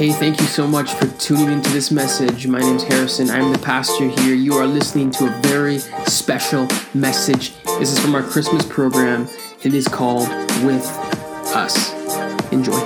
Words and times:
Hey, 0.00 0.12
thank 0.12 0.40
you 0.40 0.46
so 0.46 0.66
much 0.66 0.94
for 0.94 1.06
tuning 1.18 1.52
into 1.52 1.68
this 1.72 1.90
message. 1.90 2.46
My 2.46 2.58
name 2.58 2.76
is 2.76 2.84
Harrison. 2.84 3.28
I'm 3.28 3.52
the 3.52 3.58
pastor 3.58 4.08
here. 4.08 4.34
You 4.34 4.54
are 4.54 4.66
listening 4.66 5.10
to 5.10 5.26
a 5.26 5.40
very 5.42 5.78
special 6.06 6.66
message. 6.94 7.52
This 7.78 7.92
is 7.92 7.98
from 7.98 8.14
our 8.14 8.22
Christmas 8.22 8.64
program. 8.64 9.28
It 9.62 9.74
is 9.74 9.86
called 9.86 10.26
With 10.64 10.86
Us. 11.54 11.92
Enjoy. 12.50 12.80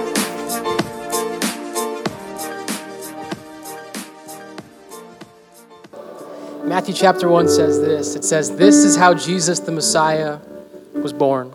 Matthew 6.65 6.95
chapter 6.95 7.29
1 7.29 7.49
says 7.49 7.81
this 7.81 8.17
it 8.17 8.25
says, 8.25 8.57
This 8.57 8.75
is 8.75 8.97
how 8.97 9.15
Jesus 9.15 9.61
the 9.61 9.71
Messiah 9.71 10.41
was 10.95 11.13
born. 11.13 11.55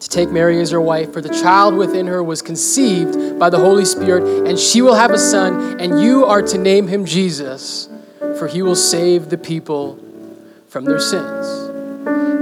to 0.00 0.08
take 0.08 0.30
Mary 0.30 0.60
as 0.60 0.70
her 0.70 0.80
wife, 0.80 1.12
for 1.12 1.20
the 1.20 1.28
child 1.28 1.74
within 1.74 2.06
her 2.06 2.22
was 2.22 2.42
conceived 2.42 3.38
by 3.38 3.48
the 3.48 3.58
Holy 3.58 3.84
Spirit, 3.84 4.46
and 4.46 4.58
she 4.58 4.82
will 4.82 4.94
have 4.94 5.10
a 5.10 5.18
son, 5.18 5.80
and 5.80 6.00
you 6.00 6.24
are 6.24 6.42
to 6.42 6.58
name 6.58 6.86
him 6.88 7.04
Jesus, 7.04 7.88
for 8.38 8.46
he 8.46 8.62
will 8.62 8.76
save 8.76 9.30
the 9.30 9.38
people 9.38 9.98
from 10.68 10.84
their 10.84 11.00
sins. 11.00 11.66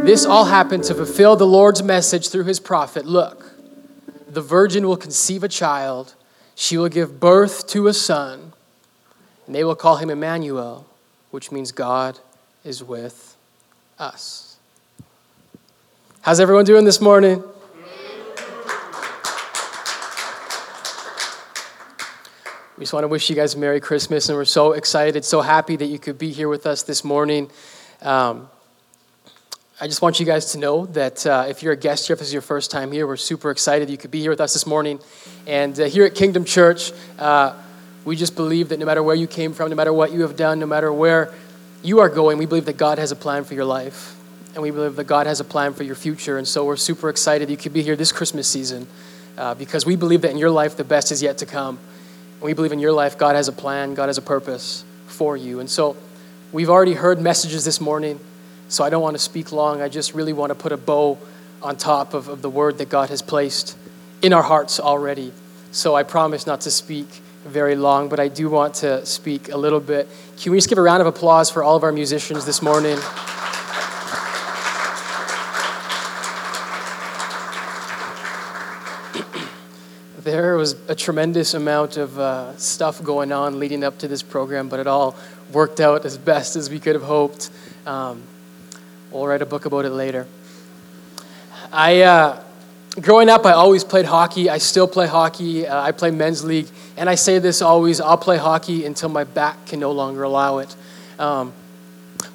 This 0.04 0.26
all 0.26 0.44
happened 0.44 0.84
to 0.84 0.94
fulfill 0.94 1.36
the 1.36 1.46
Lord's 1.46 1.82
message 1.82 2.28
through 2.28 2.44
his 2.44 2.60
prophet 2.60 3.06
Look, 3.06 3.54
the 4.28 4.42
virgin 4.42 4.86
will 4.86 4.96
conceive 4.96 5.44
a 5.44 5.48
child, 5.48 6.14
she 6.54 6.76
will 6.76 6.88
give 6.88 7.20
birth 7.20 7.66
to 7.68 7.86
a 7.86 7.94
son, 7.94 8.52
and 9.46 9.54
they 9.54 9.62
will 9.62 9.76
call 9.76 9.96
him 9.96 10.10
Emmanuel, 10.10 10.86
which 11.30 11.52
means 11.52 11.70
God 11.72 12.18
is 12.64 12.82
with 12.82 13.36
us. 13.98 14.53
How's 16.24 16.40
everyone 16.40 16.64
doing 16.64 16.86
this 16.86 17.02
morning? 17.02 17.44
We 22.78 22.84
just 22.84 22.94
want 22.94 23.04
to 23.04 23.08
wish 23.08 23.28
you 23.28 23.36
guys 23.36 23.54
a 23.54 23.58
Merry 23.58 23.78
Christmas, 23.78 24.30
and 24.30 24.38
we're 24.38 24.46
so 24.46 24.72
excited, 24.72 25.26
so 25.26 25.42
happy 25.42 25.76
that 25.76 25.84
you 25.84 25.98
could 25.98 26.16
be 26.16 26.32
here 26.32 26.48
with 26.48 26.64
us 26.64 26.82
this 26.82 27.04
morning. 27.04 27.50
Um, 28.00 28.48
I 29.78 29.86
just 29.86 30.00
want 30.00 30.18
you 30.18 30.24
guys 30.24 30.52
to 30.52 30.58
know 30.58 30.86
that 30.86 31.26
uh, 31.26 31.44
if 31.46 31.62
you're 31.62 31.74
a 31.74 31.76
guest 31.76 32.06
here, 32.06 32.14
if 32.14 32.20
this 32.20 32.28
is 32.28 32.32
your 32.32 32.40
first 32.40 32.70
time 32.70 32.90
here, 32.90 33.06
we're 33.06 33.18
super 33.18 33.50
excited 33.50 33.90
you 33.90 33.98
could 33.98 34.10
be 34.10 34.20
here 34.20 34.30
with 34.30 34.40
us 34.40 34.54
this 34.54 34.66
morning. 34.66 35.00
And 35.46 35.78
uh, 35.78 35.84
here 35.84 36.06
at 36.06 36.14
Kingdom 36.14 36.46
Church, 36.46 36.90
uh, 37.18 37.54
we 38.06 38.16
just 38.16 38.34
believe 38.34 38.70
that 38.70 38.78
no 38.78 38.86
matter 38.86 39.02
where 39.02 39.14
you 39.14 39.26
came 39.26 39.52
from, 39.52 39.68
no 39.68 39.76
matter 39.76 39.92
what 39.92 40.10
you 40.10 40.22
have 40.22 40.36
done, 40.36 40.58
no 40.58 40.64
matter 40.64 40.90
where 40.90 41.34
you 41.82 42.00
are 42.00 42.08
going, 42.08 42.38
we 42.38 42.46
believe 42.46 42.64
that 42.64 42.78
God 42.78 42.96
has 42.96 43.12
a 43.12 43.16
plan 43.16 43.44
for 43.44 43.52
your 43.52 43.66
life 43.66 44.16
and 44.54 44.62
we 44.62 44.70
believe 44.70 44.96
that 44.96 45.04
God 45.04 45.26
has 45.26 45.40
a 45.40 45.44
plan 45.44 45.74
for 45.74 45.82
your 45.82 45.96
future. 45.96 46.38
And 46.38 46.46
so 46.46 46.64
we're 46.64 46.76
super 46.76 47.08
excited 47.08 47.50
you 47.50 47.56
could 47.56 47.72
be 47.72 47.82
here 47.82 47.96
this 47.96 48.12
Christmas 48.12 48.46
season 48.46 48.86
uh, 49.36 49.54
because 49.54 49.84
we 49.84 49.96
believe 49.96 50.22
that 50.22 50.30
in 50.30 50.38
your 50.38 50.50
life 50.50 50.76
the 50.76 50.84
best 50.84 51.10
is 51.10 51.22
yet 51.22 51.38
to 51.38 51.46
come. 51.46 51.78
And 52.34 52.42
we 52.42 52.52
believe 52.52 52.72
in 52.72 52.78
your 52.78 52.92
life 52.92 53.18
God 53.18 53.34
has 53.34 53.48
a 53.48 53.52
plan, 53.52 53.94
God 53.94 54.08
has 54.08 54.18
a 54.18 54.22
purpose 54.22 54.84
for 55.06 55.36
you. 55.36 55.58
And 55.58 55.68
so 55.68 55.96
we've 56.52 56.70
already 56.70 56.94
heard 56.94 57.20
messages 57.20 57.64
this 57.64 57.80
morning, 57.80 58.20
so 58.68 58.84
I 58.84 58.90
don't 58.90 59.02
want 59.02 59.16
to 59.16 59.22
speak 59.22 59.50
long. 59.50 59.82
I 59.82 59.88
just 59.88 60.14
really 60.14 60.32
want 60.32 60.50
to 60.50 60.54
put 60.54 60.70
a 60.70 60.76
bow 60.76 61.18
on 61.60 61.76
top 61.76 62.14
of, 62.14 62.28
of 62.28 62.40
the 62.42 62.50
word 62.50 62.78
that 62.78 62.88
God 62.88 63.08
has 63.08 63.22
placed 63.22 63.76
in 64.22 64.32
our 64.32 64.42
hearts 64.42 64.78
already. 64.78 65.32
So 65.72 65.96
I 65.96 66.04
promise 66.04 66.46
not 66.46 66.60
to 66.62 66.70
speak 66.70 67.08
very 67.44 67.74
long, 67.74 68.08
but 68.08 68.20
I 68.20 68.28
do 68.28 68.48
want 68.48 68.74
to 68.76 69.04
speak 69.04 69.48
a 69.48 69.56
little 69.56 69.80
bit. 69.80 70.08
Can 70.40 70.52
we 70.52 70.58
just 70.58 70.68
give 70.68 70.78
a 70.78 70.82
round 70.82 71.00
of 71.00 71.06
applause 71.08 71.50
for 71.50 71.64
all 71.64 71.76
of 71.76 71.82
our 71.82 71.92
musicians 71.92 72.46
this 72.46 72.62
morning? 72.62 72.98
there 80.24 80.53
was 80.64 80.76
a 80.88 80.94
tremendous 80.94 81.52
amount 81.52 81.98
of 81.98 82.18
uh, 82.18 82.56
stuff 82.56 83.04
going 83.04 83.32
on 83.32 83.58
leading 83.58 83.84
up 83.84 83.98
to 83.98 84.08
this 84.08 84.22
program, 84.22 84.70
but 84.70 84.80
it 84.80 84.86
all 84.86 85.14
worked 85.52 85.78
out 85.78 86.06
as 86.06 86.16
best 86.16 86.56
as 86.56 86.70
we 86.70 86.80
could 86.80 86.94
have 86.94 87.02
hoped. 87.02 87.50
Um, 87.84 88.22
we'll 89.10 89.26
write 89.26 89.42
a 89.42 89.44
book 89.44 89.66
about 89.66 89.84
it 89.84 89.90
later. 89.90 90.26
I, 91.70 92.00
uh, 92.00 92.42
growing 92.98 93.28
up, 93.28 93.44
I 93.44 93.52
always 93.52 93.84
played 93.84 94.06
hockey. 94.06 94.48
I 94.48 94.56
still 94.56 94.88
play 94.88 95.06
hockey. 95.06 95.66
Uh, 95.66 95.82
I 95.82 95.92
play 95.92 96.10
men's 96.10 96.42
league, 96.42 96.68
and 96.96 97.10
I 97.10 97.14
say 97.14 97.38
this 97.40 97.60
always: 97.60 98.00
I'll 98.00 98.16
play 98.16 98.38
hockey 98.38 98.86
until 98.86 99.10
my 99.10 99.24
back 99.24 99.66
can 99.66 99.80
no 99.80 99.92
longer 99.92 100.22
allow 100.22 100.60
it. 100.60 100.74
Um, 101.18 101.52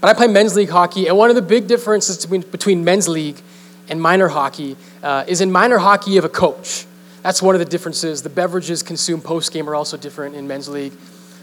but 0.01 0.07
I 0.07 0.13
play 0.13 0.27
men's 0.27 0.55
league 0.55 0.69
hockey, 0.69 1.07
and 1.07 1.17
one 1.17 1.31
of 1.31 1.35
the 1.35 1.41
big 1.41 1.65
differences 1.65 2.23
between, 2.27 2.41
between 2.41 2.83
men's 2.83 3.07
league 3.07 3.41
and 3.87 3.99
minor 3.99 4.27
hockey 4.27 4.77
uh, 5.01 5.25
is 5.27 5.41
in 5.41 5.51
minor 5.51 5.79
hockey 5.79 6.11
you 6.11 6.17
have 6.17 6.25
a 6.25 6.29
coach 6.29 6.85
that's 7.21 7.41
one 7.41 7.55
of 7.55 7.59
the 7.59 7.65
differences. 7.65 8.21
The 8.21 8.29
beverages 8.29 8.83
consumed 8.83 9.23
post 9.23 9.51
game 9.51 9.69
are 9.69 9.75
also 9.75 9.97
different 9.97 10.35
in 10.35 10.47
men's 10.47 10.69
league 10.69 10.93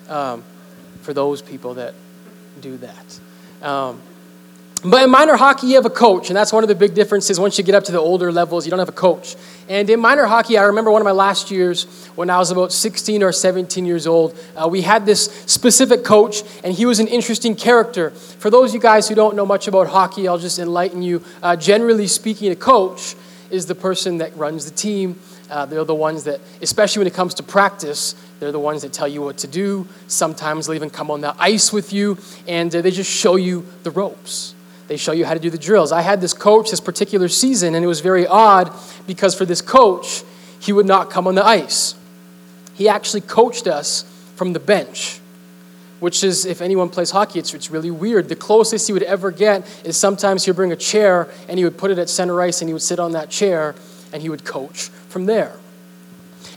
um, 0.09 0.43
for 1.03 1.13
those 1.13 1.43
people 1.43 1.75
that 1.75 1.95
do 2.61 2.77
that. 2.79 3.21
Um, 3.63 4.01
but 4.85 5.03
in 5.03 5.11
minor 5.11 5.37
hockey, 5.37 5.69
you 5.69 5.75
have 5.77 5.87
a 5.87 5.91
coach, 5.91 6.29
and 6.29 6.37
that's 6.37 6.53
one 6.53 6.63
of 6.63 6.69
the 6.69 6.75
big 6.75 6.95
differences. 6.95 7.41
Once 7.41 7.57
you 7.59 7.65
get 7.65 7.75
up 7.75 7.85
to 7.85 7.93
the 7.93 7.99
older 7.99 8.31
levels, 8.31 8.67
you 8.67 8.71
don't 8.71 8.79
have 8.79 8.91
a 8.91 8.93
coach. 8.93 9.35
And 9.69 9.89
in 9.89 9.99
minor 9.99 10.27
hockey, 10.27 10.59
I 10.59 10.65
remember 10.65 10.93
one 10.93 11.01
of 11.01 11.07
my 11.07 11.13
last 11.13 11.51
years 11.51 12.07
when 12.15 12.29
I 12.29 12.39
was 12.39 12.51
about 12.51 12.73
16 12.73 13.23
or 13.23 13.33
17 13.33 13.87
years 13.87 14.07
old, 14.07 14.39
uh, 14.55 14.69
we 14.69 14.83
had 14.83 15.07
this 15.07 15.25
specific 15.47 16.05
coach, 16.05 16.43
and 16.63 16.75
he 16.75 16.85
was 16.85 17.01
an 17.01 17.09
interesting 17.09 17.57
character. 17.57 18.11
For 18.11 18.51
those 18.51 18.71
of 18.71 18.75
you 18.75 18.81
guys 18.81 19.09
who 19.09 19.15
don't 19.15 19.35
know 19.35 19.47
much 19.47 19.67
about 19.67 19.89
hockey, 19.89 20.29
I'll 20.29 20.39
just 20.39 20.59
enlighten 20.59 21.03
you. 21.03 21.25
Uh, 21.43 21.57
generally 21.57 22.07
speaking, 22.07 22.53
a 22.53 22.57
coach 22.57 23.17
is 23.51 23.67
the 23.67 23.75
person 23.75 24.19
that 24.19 24.37
runs 24.37 24.71
the 24.71 24.77
team 24.77 25.19
uh, 25.51 25.67
they're 25.67 25.85
the 25.85 25.95
ones 25.95 26.25
that, 26.25 26.41
especially 26.63 27.01
when 27.01 27.07
it 27.07 27.15
comes 27.15 27.35
to 27.35 27.43
practice, 27.43 28.15
they're 28.41 28.53
the 28.53 28.59
ones 28.59 28.83
that 28.83 28.93
tell 28.93 29.09
you 29.09 29.23
what 29.23 29.39
to 29.39 29.47
do. 29.47 29.87
Sometimes 30.09 30.67
they'll 30.67 30.77
even 30.77 30.91
come 30.91 31.11
on 31.11 31.21
the 31.21 31.35
ice 31.39 31.73
with 31.73 31.93
you, 31.93 32.19
and 32.47 32.75
uh, 32.75 32.83
they 32.83 32.91
just 32.91 33.11
show 33.11 33.37
you 33.37 33.65
the 33.83 33.91
ropes. 33.91 34.55
They 34.89 34.97
show 34.97 35.13
you 35.13 35.25
how 35.25 35.35
to 35.35 35.41
do 35.41 35.51
the 35.51 35.59
drills. 35.59 35.93
I 35.93 36.03
had 36.03 36.21
this 36.21 36.33
coach 36.33 36.71
this 36.71 36.81
particular 36.81 37.29
season, 37.29 37.75
and 37.75 37.85
it 37.85 37.89
was 37.89 38.01
very 38.01 38.27
odd 38.27 38.73
because 39.07 39.35
for 39.35 39.45
this 39.45 39.61
coach, 39.61 40.23
he 40.61 40.73
would 40.73 40.87
not 40.87 41.11
come 41.11 41.27
on 41.27 41.35
the 41.35 41.45
ice. 41.45 41.95
He 42.75 42.89
actually 42.89 43.23
coached 43.23 43.67
us 43.67 44.05
from 44.37 44.53
the 44.53 44.61
bench, 44.61 45.21
which 45.99 46.23
is, 46.23 46.45
if 46.45 46.61
anyone 46.61 46.91
plays 46.91 47.11
hockey, 47.11 47.39
it's, 47.39 47.55
it's 47.55 47.71
really 47.71 47.91
weird. 47.91 48.29
The 48.29 48.37
closest 48.37 48.87
he 48.87 48.93
would 48.93 49.03
ever 49.05 49.31
get 49.31 49.67
is 49.85 49.97
sometimes 49.97 50.45
he'd 50.45 50.57
bring 50.57 50.73
a 50.73 50.77
chair 50.77 51.29
and 51.49 51.59
he 51.59 51.65
would 51.65 51.79
put 51.79 51.91
it 51.91 51.99
at 51.99 52.09
center 52.09 52.41
ice 52.41 52.61
and 52.61 52.69
he 52.69 52.73
would 52.73 52.83
sit 52.83 52.99
on 52.99 53.13
that 53.13 53.31
chair 53.31 53.75
and 54.17 54.23
he 54.23 54.31
would 54.31 54.47
coach 54.47 54.89
from 55.11 55.27
there. 55.27 55.53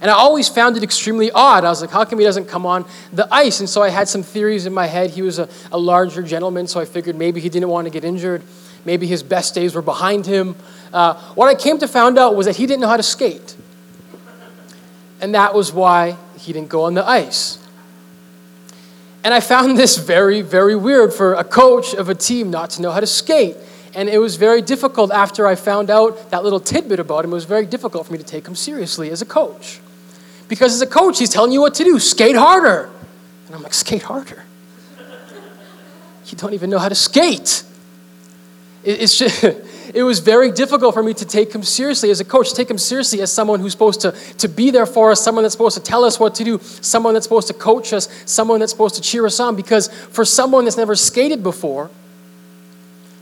And 0.02 0.10
I 0.10 0.14
always 0.14 0.48
found 0.48 0.78
it 0.78 0.84
extremely 0.84 1.30
odd. 1.30 1.66
I 1.66 1.70
was 1.70 1.82
like, 1.82 1.90
how 1.90 2.06
come 2.06 2.18
he 2.18 2.24
doesn't 2.24 2.46
come 2.46 2.66
on 2.66 2.86
the 3.12 3.28
ice? 3.34 3.60
And 3.60 3.70
so 3.70 3.84
I 3.84 3.90
had 3.90 4.08
some 4.08 4.24
theories 4.24 4.66
in 4.66 4.74
my 4.74 4.86
head. 4.88 5.10
He 5.10 5.22
was 5.22 5.40
a, 5.40 5.50
a 5.74 5.78
larger 5.78 6.24
gentleman, 6.24 6.68
so 6.68 6.80
I 6.80 6.86
figured 6.86 7.18
maybe 7.18 7.42
he 7.42 7.50
didn't 7.50 7.68
want 7.68 7.86
to 7.86 7.92
get 7.92 8.06
injured. 8.06 8.44
Maybe 8.86 9.08
his 9.08 9.24
best 9.24 9.54
days 9.54 9.76
were 9.76 9.82
behind 9.82 10.26
him. 10.26 10.56
Uh, 10.94 11.16
what 11.36 11.50
I 11.50 11.56
came 11.56 11.80
to 11.80 11.88
find 11.88 12.18
out 12.18 12.38
was 12.38 12.46
that 12.46 12.56
he 12.56 12.66
didn't 12.66 12.80
know 12.80 12.88
how 12.88 12.96
to 12.96 13.04
skate. 13.04 13.58
And 15.20 15.36
that 15.36 15.54
was 15.54 15.74
why 15.74 16.16
he 16.38 16.54
didn't 16.54 16.70
go 16.70 16.84
on 16.84 16.94
the 16.94 17.06
ice. 17.06 17.62
And 19.26 19.34
I 19.34 19.42
found 19.42 19.78
this 19.78 19.98
very, 19.98 20.42
very 20.42 20.78
weird 20.78 21.14
for 21.14 21.34
a 21.34 21.44
coach 21.44 21.94
of 21.94 22.08
a 22.08 22.16
team 22.16 22.52
not 22.52 22.70
to 22.72 22.82
know 22.82 22.92
how 22.92 23.02
to 23.02 23.08
skate. 23.08 23.58
And 23.96 24.08
it 24.08 24.20
was 24.20 24.36
very 24.36 24.62
difficult 24.62 25.12
after 25.12 25.48
I 25.48 25.56
found 25.56 25.90
out 25.90 26.30
that 26.32 26.44
little 26.44 26.60
tidbit 26.60 27.00
about 27.00 27.26
him. 27.26 27.32
It 27.32 27.36
was 27.36 27.46
very 27.46 27.66
difficult 27.66 28.06
for 28.06 28.14
me 28.14 28.20
to 28.20 28.26
take 28.26 28.48
him 28.48 28.56
seriously 28.56 29.10
as 29.10 29.22
a 29.22 29.26
coach. 29.26 29.80
Because 30.48 30.74
as 30.74 30.82
a 30.82 30.88
coach, 30.88 31.20
he's 31.20 31.30
telling 31.30 31.52
you 31.52 31.62
what 31.62 31.76
to 31.76 31.84
do 31.84 32.00
skate 32.00 32.36
harder. 32.36 32.90
And 33.48 33.56
I'm 33.56 33.64
like, 33.64 33.74
skate 33.74 34.04
harder? 34.04 34.44
You 36.26 36.38
don't 36.38 36.54
even 36.54 36.70
know 36.70 36.78
how 36.78 36.90
to 36.90 36.96
skate. 36.96 37.64
It's 38.84 39.18
just, 39.18 39.44
it 39.94 40.04
was 40.04 40.20
very 40.20 40.52
difficult 40.52 40.94
for 40.94 41.02
me 41.02 41.14
to 41.16 41.26
take 41.26 41.54
him 41.54 41.64
seriously 41.64 42.12
as 42.12 42.20
a 42.20 42.26
coach, 42.26 42.54
take 42.54 42.70
him 42.70 42.78
seriously 42.78 43.22
as 43.22 43.32
someone 43.32 43.60
who's 43.60 43.72
supposed 43.72 44.02
to, 44.02 44.12
to 44.12 44.48
be 44.48 44.70
there 44.70 44.86
for 44.86 45.12
us, 45.12 45.22
someone 45.24 45.44
that's 45.44 45.54
supposed 45.54 45.78
to 45.78 45.84
tell 45.84 46.04
us 46.04 46.20
what 46.20 46.36
to 46.36 46.44
do, 46.44 46.60
someone 46.60 47.14
that's 47.14 47.26
supposed 47.26 47.48
to 47.48 47.54
coach 47.54 47.94
us, 47.94 48.08
someone 48.26 48.60
that's 48.60 48.72
supposed 48.72 48.96
to 48.96 49.02
cheer 49.02 49.26
us 49.26 49.40
on. 49.40 49.56
Because 49.56 49.88
for 49.88 50.24
someone 50.24 50.66
that's 50.66 50.78
never 50.78 50.96
skated 50.96 51.42
before, 51.42 51.90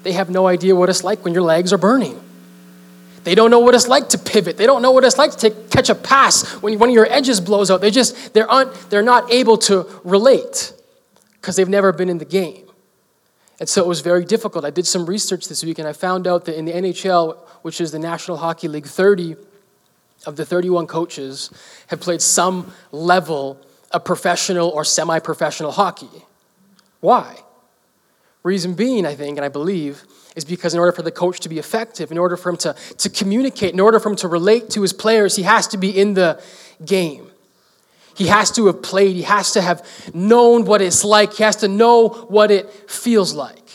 they 0.08 0.14
have 0.14 0.30
no 0.30 0.48
idea 0.48 0.74
what 0.74 0.88
it's 0.88 1.04
like 1.04 1.26
when 1.26 1.34
your 1.34 1.44
legs 1.44 1.74
are 1.74 1.78
burning. 1.78 2.18
They 3.26 3.36
don't 3.36 3.52
know 3.52 3.60
what 3.60 3.76
it's 3.76 3.90
like 3.90 4.08
to 4.10 4.18
pivot. 4.18 4.56
They 4.56 4.66
don't 4.66 4.82
know 4.82 4.92
what 4.92 5.04
it's 5.04 5.18
like 5.18 5.32
to 5.40 5.50
catch 5.50 5.90
a 5.90 5.96
pass 5.96 6.50
when 6.62 6.80
one 6.80 6.88
of 6.88 6.96
your 6.96 7.12
edges 7.12 7.42
blows 7.42 7.70
out. 7.70 7.82
They 7.82 7.92
just 7.92 8.34
they're 8.34 8.50
un, 8.50 8.72
they're 8.90 9.02
not 9.02 9.30
able 9.30 9.58
to 9.70 9.86
relate 10.06 10.72
because 11.34 11.58
they've 11.58 11.68
never 11.68 11.92
been 11.92 12.08
in 12.08 12.20
the 12.20 12.26
game. 12.26 12.64
And 13.60 13.68
so 13.68 13.84
it 13.84 13.88
was 13.88 14.00
very 14.00 14.24
difficult. 14.24 14.64
I 14.64 14.70
did 14.70 14.88
some 14.88 15.06
research 15.06 15.50
this 15.50 15.62
week 15.62 15.78
and 15.78 15.86
I 15.86 15.92
found 15.92 16.26
out 16.26 16.46
that 16.46 16.58
in 16.58 16.64
the 16.64 16.72
NHL, 16.72 17.38
which 17.64 17.82
is 17.82 17.92
the 17.92 18.00
National 18.00 18.38
Hockey 18.38 18.70
League, 18.70 18.86
30 18.86 19.36
of 20.26 20.38
the 20.38 20.46
31 20.46 20.88
coaches 20.88 21.52
have 21.88 22.00
played 22.00 22.22
some 22.22 22.72
level 22.94 23.60
of 23.92 24.06
professional 24.06 24.70
or 24.70 24.86
semi 24.86 25.20
professional 25.20 25.74
hockey. 25.74 26.24
Why? 27.02 27.44
Reason 28.48 28.76
being, 28.76 29.06
I 29.06 29.14
think, 29.14 29.38
and 29.38 29.44
I 29.44 29.50
believe, 29.50 30.06
is 30.38 30.46
because 30.46 30.74
in 30.74 30.80
order 30.80 30.94
for 30.94 31.02
the 31.02 31.12
coach 31.12 31.42
to 31.42 31.50
be 31.50 31.60
effective, 31.60 32.14
in 32.14 32.18
order 32.18 32.38
for 32.38 32.50
him 32.50 32.56
to, 32.58 32.74
to 33.00 33.10
communicate, 33.10 33.74
in 33.74 33.82
order 33.82 34.00
for 34.00 34.10
him 34.10 34.16
to 34.16 34.30
relate 34.30 34.70
to 34.70 34.82
his 34.84 34.94
players, 34.94 35.36
he 35.36 35.44
has 35.44 35.68
to 35.68 35.78
be 35.78 35.90
in 35.90 36.14
the 36.14 36.42
game. 36.86 37.30
He 38.16 38.28
has 38.28 38.50
to 38.52 38.68
have 38.68 38.82
played, 38.82 39.18
he 39.18 39.24
has 39.24 39.52
to 39.52 39.62
have 39.62 39.86
known 40.14 40.64
what 40.64 40.82
it's 40.82 41.04
like, 41.04 41.34
he 41.34 41.44
has 41.44 41.58
to 41.58 41.68
know 41.68 42.08
what 42.08 42.50
it 42.50 42.72
feels 42.90 43.34
like. 43.34 43.70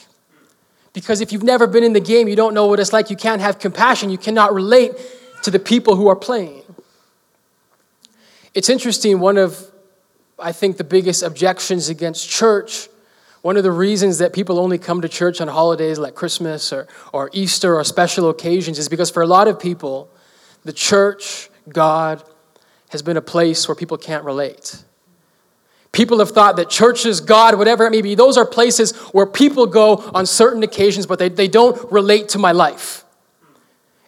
Because 0.94 1.20
if 1.20 1.32
you've 1.32 1.42
never 1.42 1.66
been 1.66 1.84
in 1.84 1.92
the 1.92 2.00
game, 2.00 2.26
you 2.26 2.34
don't 2.34 2.54
know 2.54 2.66
what 2.66 2.80
it's 2.80 2.94
like, 2.94 3.10
you 3.10 3.16
can't 3.16 3.42
have 3.42 3.58
compassion, 3.58 4.08
you 4.08 4.16
cannot 4.16 4.54
relate 4.54 4.92
to 5.42 5.50
the 5.50 5.58
people 5.58 5.96
who 5.96 6.08
are 6.08 6.16
playing. 6.16 6.62
It's 8.54 8.70
interesting, 8.70 9.20
one 9.20 9.36
of, 9.36 9.70
I 10.38 10.52
think, 10.52 10.78
the 10.78 10.84
biggest 10.84 11.22
objections 11.22 11.90
against 11.90 12.26
church 12.26 12.88
one 13.42 13.56
of 13.56 13.64
the 13.64 13.72
reasons 13.72 14.18
that 14.18 14.32
people 14.32 14.58
only 14.58 14.78
come 14.78 15.00
to 15.02 15.08
church 15.08 15.40
on 15.40 15.48
holidays 15.48 15.98
like 15.98 16.14
Christmas 16.14 16.72
or, 16.72 16.86
or 17.12 17.28
Easter 17.32 17.76
or 17.76 17.84
special 17.84 18.30
occasions 18.30 18.78
is 18.78 18.88
because 18.88 19.10
for 19.10 19.22
a 19.22 19.26
lot 19.26 19.48
of 19.48 19.58
people, 19.58 20.08
the 20.64 20.72
church, 20.72 21.50
God, 21.68 22.22
has 22.90 23.02
been 23.02 23.16
a 23.16 23.22
place 23.22 23.66
where 23.66 23.74
people 23.74 23.98
can't 23.98 24.24
relate. 24.24 24.84
People 25.90 26.20
have 26.20 26.30
thought 26.30 26.56
that 26.56 26.70
churches, 26.70 27.20
God, 27.20 27.58
whatever 27.58 27.84
it 27.84 27.90
may 27.90 28.00
be, 28.00 28.14
those 28.14 28.38
are 28.38 28.46
places 28.46 28.96
where 29.12 29.26
people 29.26 29.66
go 29.66 29.96
on 30.14 30.24
certain 30.24 30.62
occasions, 30.62 31.06
but 31.06 31.18
they, 31.18 31.28
they 31.28 31.48
don't 31.48 31.90
relate 31.92 32.30
to 32.30 32.38
my 32.38 32.52
life. 32.52 33.04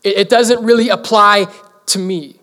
It, 0.03 0.17
it 0.17 0.29
doesn't 0.29 0.65
really 0.65 0.89
apply 0.89 1.49
to 1.87 1.99
me. 1.99 2.37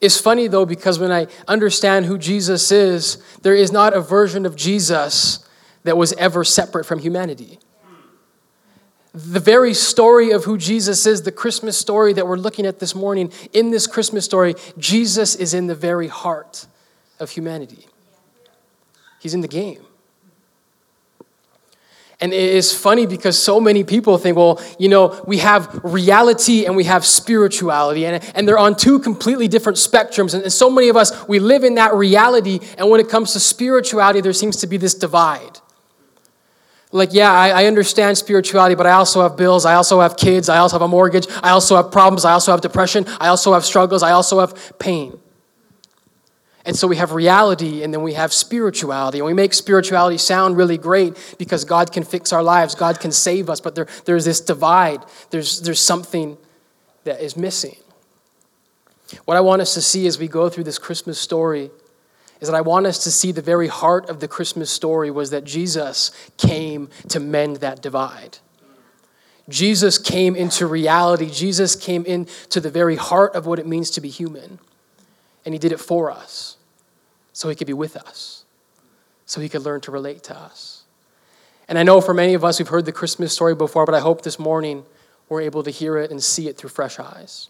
It's 0.00 0.18
funny 0.18 0.48
though, 0.48 0.64
because 0.64 0.98
when 0.98 1.12
I 1.12 1.26
understand 1.46 2.06
who 2.06 2.16
Jesus 2.16 2.72
is, 2.72 3.22
there 3.42 3.54
is 3.54 3.70
not 3.70 3.92
a 3.92 4.00
version 4.00 4.46
of 4.46 4.56
Jesus 4.56 5.46
that 5.84 5.96
was 5.96 6.12
ever 6.14 6.44
separate 6.44 6.84
from 6.84 7.00
humanity. 7.00 7.58
The 9.12 9.40
very 9.40 9.74
story 9.74 10.30
of 10.30 10.44
who 10.44 10.56
Jesus 10.56 11.04
is, 11.04 11.22
the 11.22 11.32
Christmas 11.32 11.76
story 11.76 12.12
that 12.12 12.26
we're 12.26 12.36
looking 12.36 12.64
at 12.64 12.78
this 12.78 12.94
morning, 12.94 13.32
in 13.52 13.70
this 13.70 13.86
Christmas 13.86 14.24
story, 14.24 14.54
Jesus 14.78 15.34
is 15.34 15.52
in 15.52 15.66
the 15.66 15.74
very 15.74 16.06
heart 16.06 16.66
of 17.18 17.30
humanity. 17.30 17.86
He's 19.18 19.34
in 19.34 19.40
the 19.40 19.48
game. 19.48 19.84
And 22.22 22.34
it 22.34 22.54
is 22.54 22.76
funny 22.76 23.06
because 23.06 23.42
so 23.42 23.60
many 23.60 23.82
people 23.82 24.18
think, 24.18 24.36
well, 24.36 24.60
you 24.78 24.90
know, 24.90 25.22
we 25.26 25.38
have 25.38 25.80
reality 25.82 26.66
and 26.66 26.76
we 26.76 26.84
have 26.84 27.06
spirituality, 27.06 28.04
and, 28.04 28.22
and 28.34 28.46
they're 28.46 28.58
on 28.58 28.76
two 28.76 28.98
completely 28.98 29.48
different 29.48 29.78
spectrums. 29.78 30.34
And, 30.34 30.42
and 30.42 30.52
so 30.52 30.68
many 30.68 30.90
of 30.90 30.96
us, 30.96 31.26
we 31.28 31.38
live 31.38 31.64
in 31.64 31.76
that 31.76 31.94
reality, 31.94 32.60
and 32.76 32.90
when 32.90 33.00
it 33.00 33.08
comes 33.08 33.32
to 33.32 33.40
spirituality, 33.40 34.20
there 34.20 34.34
seems 34.34 34.56
to 34.58 34.66
be 34.66 34.76
this 34.76 34.92
divide. 34.92 35.60
Like, 36.92 37.14
yeah, 37.14 37.32
I, 37.32 37.62
I 37.62 37.64
understand 37.66 38.18
spirituality, 38.18 38.74
but 38.74 38.84
I 38.84 38.92
also 38.92 39.22
have 39.22 39.36
bills, 39.36 39.64
I 39.64 39.74
also 39.74 40.00
have 40.00 40.16
kids, 40.16 40.50
I 40.50 40.58
also 40.58 40.74
have 40.74 40.82
a 40.82 40.88
mortgage, 40.88 41.26
I 41.42 41.50
also 41.50 41.76
have 41.76 41.90
problems, 41.90 42.26
I 42.26 42.32
also 42.32 42.50
have 42.50 42.60
depression, 42.60 43.06
I 43.18 43.28
also 43.28 43.54
have 43.54 43.64
struggles, 43.64 44.02
I 44.02 44.10
also 44.10 44.40
have 44.40 44.78
pain. 44.78 45.18
And 46.70 46.78
so 46.78 46.86
we 46.86 46.98
have 46.98 47.10
reality 47.10 47.82
and 47.82 47.92
then 47.92 48.04
we 48.04 48.12
have 48.12 48.32
spirituality. 48.32 49.18
And 49.18 49.26
we 49.26 49.34
make 49.34 49.54
spirituality 49.54 50.18
sound 50.18 50.56
really 50.56 50.78
great 50.78 51.34
because 51.36 51.64
God 51.64 51.90
can 51.90 52.04
fix 52.04 52.32
our 52.32 52.44
lives, 52.44 52.76
God 52.76 53.00
can 53.00 53.10
save 53.10 53.50
us, 53.50 53.60
but 53.60 53.74
there, 53.74 53.88
there's 54.04 54.24
this 54.24 54.40
divide. 54.40 55.04
There's, 55.30 55.62
there's 55.62 55.80
something 55.80 56.38
that 57.02 57.20
is 57.20 57.36
missing. 57.36 57.74
What 59.24 59.36
I 59.36 59.40
want 59.40 59.60
us 59.60 59.74
to 59.74 59.82
see 59.82 60.06
as 60.06 60.20
we 60.20 60.28
go 60.28 60.48
through 60.48 60.62
this 60.62 60.78
Christmas 60.78 61.18
story 61.18 61.72
is 62.40 62.46
that 62.46 62.54
I 62.54 62.60
want 62.60 62.86
us 62.86 63.02
to 63.02 63.10
see 63.10 63.32
the 63.32 63.42
very 63.42 63.66
heart 63.66 64.08
of 64.08 64.20
the 64.20 64.28
Christmas 64.28 64.70
story 64.70 65.10
was 65.10 65.30
that 65.30 65.42
Jesus 65.42 66.12
came 66.36 66.88
to 67.08 67.18
mend 67.18 67.56
that 67.56 67.82
divide. 67.82 68.38
Jesus 69.48 69.98
came 69.98 70.36
into 70.36 70.68
reality. 70.68 71.30
Jesus 71.30 71.74
came 71.74 72.04
into 72.04 72.60
the 72.60 72.70
very 72.70 72.94
heart 72.94 73.34
of 73.34 73.44
what 73.44 73.58
it 73.58 73.66
means 73.66 73.90
to 73.90 74.00
be 74.00 74.08
human. 74.08 74.60
And 75.44 75.52
he 75.52 75.58
did 75.58 75.72
it 75.72 75.80
for 75.80 76.12
us 76.12 76.58
so 77.40 77.48
he 77.48 77.54
could 77.54 77.66
be 77.66 77.72
with 77.72 77.96
us, 77.96 78.44
so 79.24 79.40
he 79.40 79.48
could 79.48 79.62
learn 79.62 79.80
to 79.80 79.90
relate 79.90 80.22
to 80.22 80.36
us. 80.36 80.82
And 81.68 81.78
I 81.78 81.82
know 81.82 82.02
for 82.02 82.12
many 82.12 82.34
of 82.34 82.44
us, 82.44 82.58
we've 82.58 82.68
heard 82.68 82.84
the 82.84 82.92
Christmas 82.92 83.32
story 83.32 83.54
before, 83.54 83.86
but 83.86 83.94
I 83.94 84.00
hope 84.00 84.20
this 84.20 84.38
morning 84.38 84.84
we're 85.26 85.40
able 85.40 85.62
to 85.62 85.70
hear 85.70 85.96
it 85.96 86.10
and 86.10 86.22
see 86.22 86.48
it 86.48 86.58
through 86.58 86.68
fresh 86.68 86.98
eyes. 86.98 87.48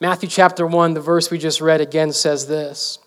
Matthew 0.00 0.30
chapter 0.30 0.66
1, 0.66 0.94
the 0.94 1.00
verse 1.02 1.30
we 1.30 1.36
just 1.36 1.60
read 1.60 1.82
again 1.82 2.10
says 2.10 2.46
this. 2.46 2.98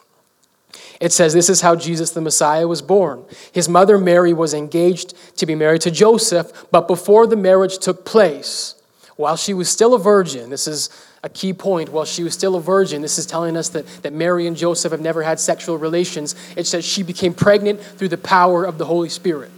It 0.99 1.11
says, 1.11 1.33
This 1.33 1.49
is 1.49 1.61
how 1.61 1.75
Jesus 1.75 2.11
the 2.11 2.21
Messiah 2.21 2.67
was 2.67 2.83
born. 2.83 3.25
His 3.51 3.67
mother 3.67 3.97
Mary 3.97 4.33
was 4.33 4.53
engaged 4.53 5.15
to 5.37 5.47
be 5.47 5.55
married 5.55 5.81
to 5.81 5.89
Joseph, 5.89 6.67
but 6.69 6.87
before 6.87 7.25
the 7.25 7.35
marriage 7.35 7.79
took 7.79 8.05
place, 8.05 8.75
while 9.15 9.37
she 9.37 9.55
was 9.55 9.69
still 9.69 9.95
a 9.95 9.99
virgin, 9.99 10.51
this 10.51 10.67
is 10.67 10.91
a 11.23 11.29
key 11.29 11.53
point. 11.53 11.89
While 11.89 12.05
she 12.05 12.23
was 12.23 12.33
still 12.33 12.55
a 12.55 12.61
virgin, 12.61 13.01
this 13.01 13.17
is 13.17 13.25
telling 13.25 13.55
us 13.55 13.69
that, 13.69 13.85
that 14.03 14.13
Mary 14.13 14.47
and 14.47 14.57
Joseph 14.57 14.91
have 14.91 15.01
never 15.01 15.23
had 15.23 15.39
sexual 15.39 15.77
relations. 15.77 16.35
It 16.55 16.65
says 16.65 16.83
she 16.83 17.03
became 17.03 17.33
pregnant 17.33 17.81
through 17.81 18.09
the 18.09 18.17
power 18.17 18.65
of 18.65 18.77
the 18.77 18.85
Holy 18.85 19.09
Spirit. 19.09 19.51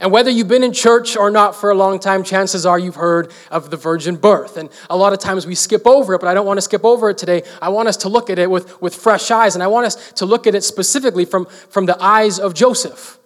And 0.00 0.10
whether 0.10 0.28
you've 0.28 0.48
been 0.48 0.64
in 0.64 0.72
church 0.72 1.16
or 1.16 1.30
not 1.30 1.54
for 1.54 1.70
a 1.70 1.74
long 1.74 1.98
time, 1.98 2.24
chances 2.24 2.66
are 2.66 2.78
you've 2.78 2.96
heard 2.96 3.32
of 3.50 3.70
the 3.70 3.76
virgin 3.76 4.16
birth. 4.16 4.56
And 4.56 4.68
a 4.90 4.96
lot 4.96 5.12
of 5.12 5.18
times 5.18 5.46
we 5.46 5.54
skip 5.54 5.86
over 5.86 6.14
it, 6.14 6.20
but 6.20 6.28
I 6.28 6.34
don't 6.34 6.46
want 6.46 6.58
to 6.58 6.62
skip 6.62 6.84
over 6.84 7.10
it 7.10 7.18
today. 7.18 7.42
I 7.62 7.68
want 7.68 7.88
us 7.88 7.96
to 7.98 8.08
look 8.08 8.28
at 8.28 8.38
it 8.38 8.50
with, 8.50 8.80
with 8.82 8.94
fresh 8.94 9.30
eyes, 9.30 9.54
and 9.54 9.62
I 9.62 9.66
want 9.68 9.86
us 9.86 10.12
to 10.12 10.26
look 10.26 10.46
at 10.46 10.54
it 10.54 10.64
specifically 10.64 11.24
from, 11.24 11.46
from 11.46 11.86
the 11.86 11.96
eyes 12.02 12.38
of 12.38 12.54
Joseph, 12.54 13.18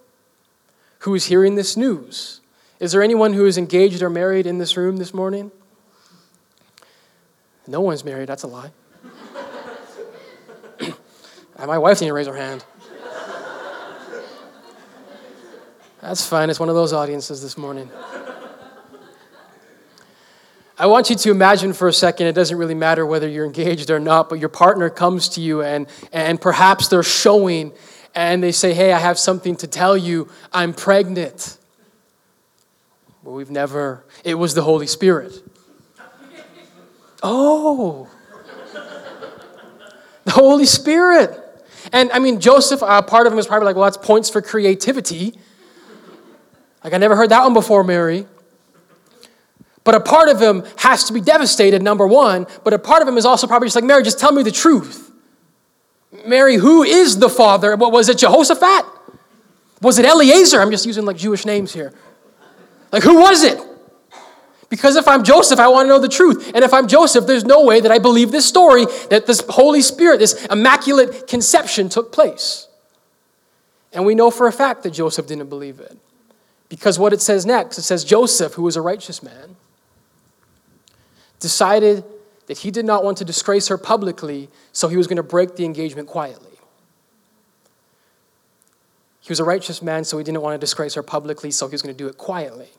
who 0.99 1.15
is 1.15 1.25
hearing 1.25 1.55
this 1.55 1.75
news. 1.75 2.39
Is 2.79 2.91
there 2.91 3.01
anyone 3.01 3.33
who 3.33 3.45
is 3.45 3.57
engaged 3.57 4.01
or 4.01 4.09
married 4.09 4.45
in 4.45 4.59
this 4.59 4.77
room 4.77 4.97
this 4.97 5.13
morning? 5.13 5.51
No 7.69 7.81
one's 7.81 8.03
married. 8.03 8.27
That's 8.27 8.41
a 8.41 8.47
lie. 8.47 8.71
My 11.59 11.77
wife 11.77 11.99
didn't 11.99 12.15
raise 12.15 12.25
her 12.25 12.35
hand. 12.35 12.65
That's 16.01 16.25
fine. 16.25 16.49
It's 16.49 16.59
one 16.59 16.69
of 16.69 16.75
those 16.75 16.93
audiences 16.93 17.43
this 17.43 17.59
morning. 17.59 17.91
I 20.79 20.87
want 20.87 21.11
you 21.11 21.15
to 21.15 21.29
imagine 21.29 21.73
for 21.73 21.87
a 21.87 21.93
second, 21.93 22.25
it 22.25 22.33
doesn't 22.33 22.57
really 22.57 22.73
matter 22.73 23.05
whether 23.05 23.27
you're 23.27 23.45
engaged 23.45 23.91
or 23.91 23.99
not, 23.99 24.29
but 24.29 24.39
your 24.39 24.49
partner 24.49 24.89
comes 24.89 25.29
to 25.29 25.41
you 25.41 25.61
and, 25.61 25.85
and 26.11 26.41
perhaps 26.41 26.87
they're 26.87 27.03
showing 27.03 27.73
and 28.15 28.41
they 28.41 28.51
say, 28.51 28.73
Hey, 28.73 28.93
I 28.93 28.97
have 28.97 29.19
something 29.19 29.55
to 29.57 29.67
tell 29.67 29.95
you. 29.95 30.27
I'm 30.51 30.73
pregnant. 30.73 31.57
Well, 33.23 33.35
we've 33.35 33.51
never, 33.51 34.05
it 34.23 34.35
was 34.35 34.55
the 34.55 34.63
Holy 34.63 34.87
Spirit. 34.87 35.33
Oh, 37.21 38.07
the 40.25 40.31
Holy 40.31 40.65
Spirit. 40.65 41.37
And 41.91 42.11
I 42.11 42.19
mean, 42.19 42.39
Joseph, 42.39 42.83
uh, 42.83 43.01
part 43.01 43.27
of 43.27 43.33
him 43.33 43.39
is 43.39 43.47
probably 43.47 43.65
like, 43.65 43.75
well, 43.75 43.85
that's 43.85 43.97
points 43.97 44.29
for 44.29 44.41
creativity. 44.41 45.37
Like, 46.83 46.93
I 46.93 46.97
never 46.97 47.15
heard 47.15 47.29
that 47.29 47.43
one 47.43 47.53
before, 47.53 47.83
Mary. 47.83 48.25
But 49.83 49.95
a 49.95 49.99
part 49.99 50.29
of 50.29 50.41
him 50.41 50.63
has 50.77 51.05
to 51.05 51.13
be 51.13 51.21
devastated, 51.21 51.81
number 51.81 52.05
one. 52.05 52.47
But 52.63 52.73
a 52.73 52.79
part 52.79 53.01
of 53.01 53.07
him 53.07 53.17
is 53.17 53.25
also 53.25 53.47
probably 53.47 53.67
just 53.67 53.75
like, 53.75 53.85
Mary, 53.85 54.03
just 54.03 54.19
tell 54.19 54.31
me 54.31 54.43
the 54.43 54.51
truth. 54.51 55.11
Mary, 56.25 56.55
who 56.55 56.83
is 56.83 57.17
the 57.17 57.29
father? 57.29 57.75
What 57.75 57.91
was 57.91 58.09
it, 58.09 58.17
Jehoshaphat? 58.17 58.85
Was 59.81 59.99
it 59.99 60.05
Eliezer? 60.05 60.61
I'm 60.61 60.71
just 60.71 60.85
using 60.85 61.05
like 61.05 61.17
Jewish 61.17 61.45
names 61.45 61.73
here. 61.73 61.93
Like, 62.91 63.03
who 63.03 63.19
was 63.19 63.43
it? 63.43 63.59
Because 64.69 64.95
if 64.95 65.07
I'm 65.07 65.23
Joseph, 65.23 65.59
I 65.59 65.67
want 65.67 65.85
to 65.85 65.89
know 65.89 65.99
the 65.99 66.07
truth. 66.07 66.51
And 66.53 66.63
if 66.63 66.73
I'm 66.73 66.87
Joseph, 66.87 67.25
there's 67.25 67.43
no 67.43 67.65
way 67.65 67.81
that 67.81 67.91
I 67.91 67.97
believe 67.97 68.31
this 68.31 68.45
story 68.45 68.85
that 69.09 69.25
this 69.25 69.43
Holy 69.49 69.81
Spirit, 69.81 70.19
this 70.19 70.45
immaculate 70.45 71.27
conception 71.27 71.89
took 71.89 72.11
place. 72.11 72.67
And 73.91 74.05
we 74.05 74.13
know 74.13 74.29
for 74.29 74.47
a 74.47 74.51
fact 74.51 74.83
that 74.83 74.91
Joseph 74.91 75.25
didn't 75.25 75.49
believe 75.49 75.79
it. 75.79 75.97
Because 76.69 76.99
what 76.99 77.13
it 77.13 77.21
says 77.21 77.47
next, 77.47 77.79
it 77.79 77.81
says 77.81 78.03
Joseph, 78.03 78.53
who 78.53 78.61
was 78.61 78.75
a 78.75 78.81
righteous 78.81 79.23
man, 79.23 79.55
decided 81.39 82.03
that 82.45 82.59
he 82.59 82.69
did 82.69 82.85
not 82.85 83.03
want 83.03 83.17
to 83.17 83.25
disgrace 83.25 83.69
her 83.69 83.77
publicly, 83.77 84.49
so 84.71 84.87
he 84.87 84.97
was 84.97 85.07
going 85.07 85.17
to 85.17 85.23
break 85.23 85.55
the 85.55 85.65
engagement 85.65 86.07
quietly. 86.07 86.51
He 89.21 89.31
was 89.31 89.39
a 89.39 89.43
righteous 89.43 89.81
man, 89.81 90.03
so 90.03 90.17
he 90.19 90.23
didn't 90.23 90.41
want 90.41 90.53
to 90.53 90.59
disgrace 90.59 90.93
her 90.93 91.03
publicly, 91.03 91.49
so 91.49 91.67
he 91.67 91.71
was 91.71 91.81
going 91.81 91.95
to 91.95 91.97
do 91.97 92.07
it 92.07 92.17
quietly. 92.17 92.69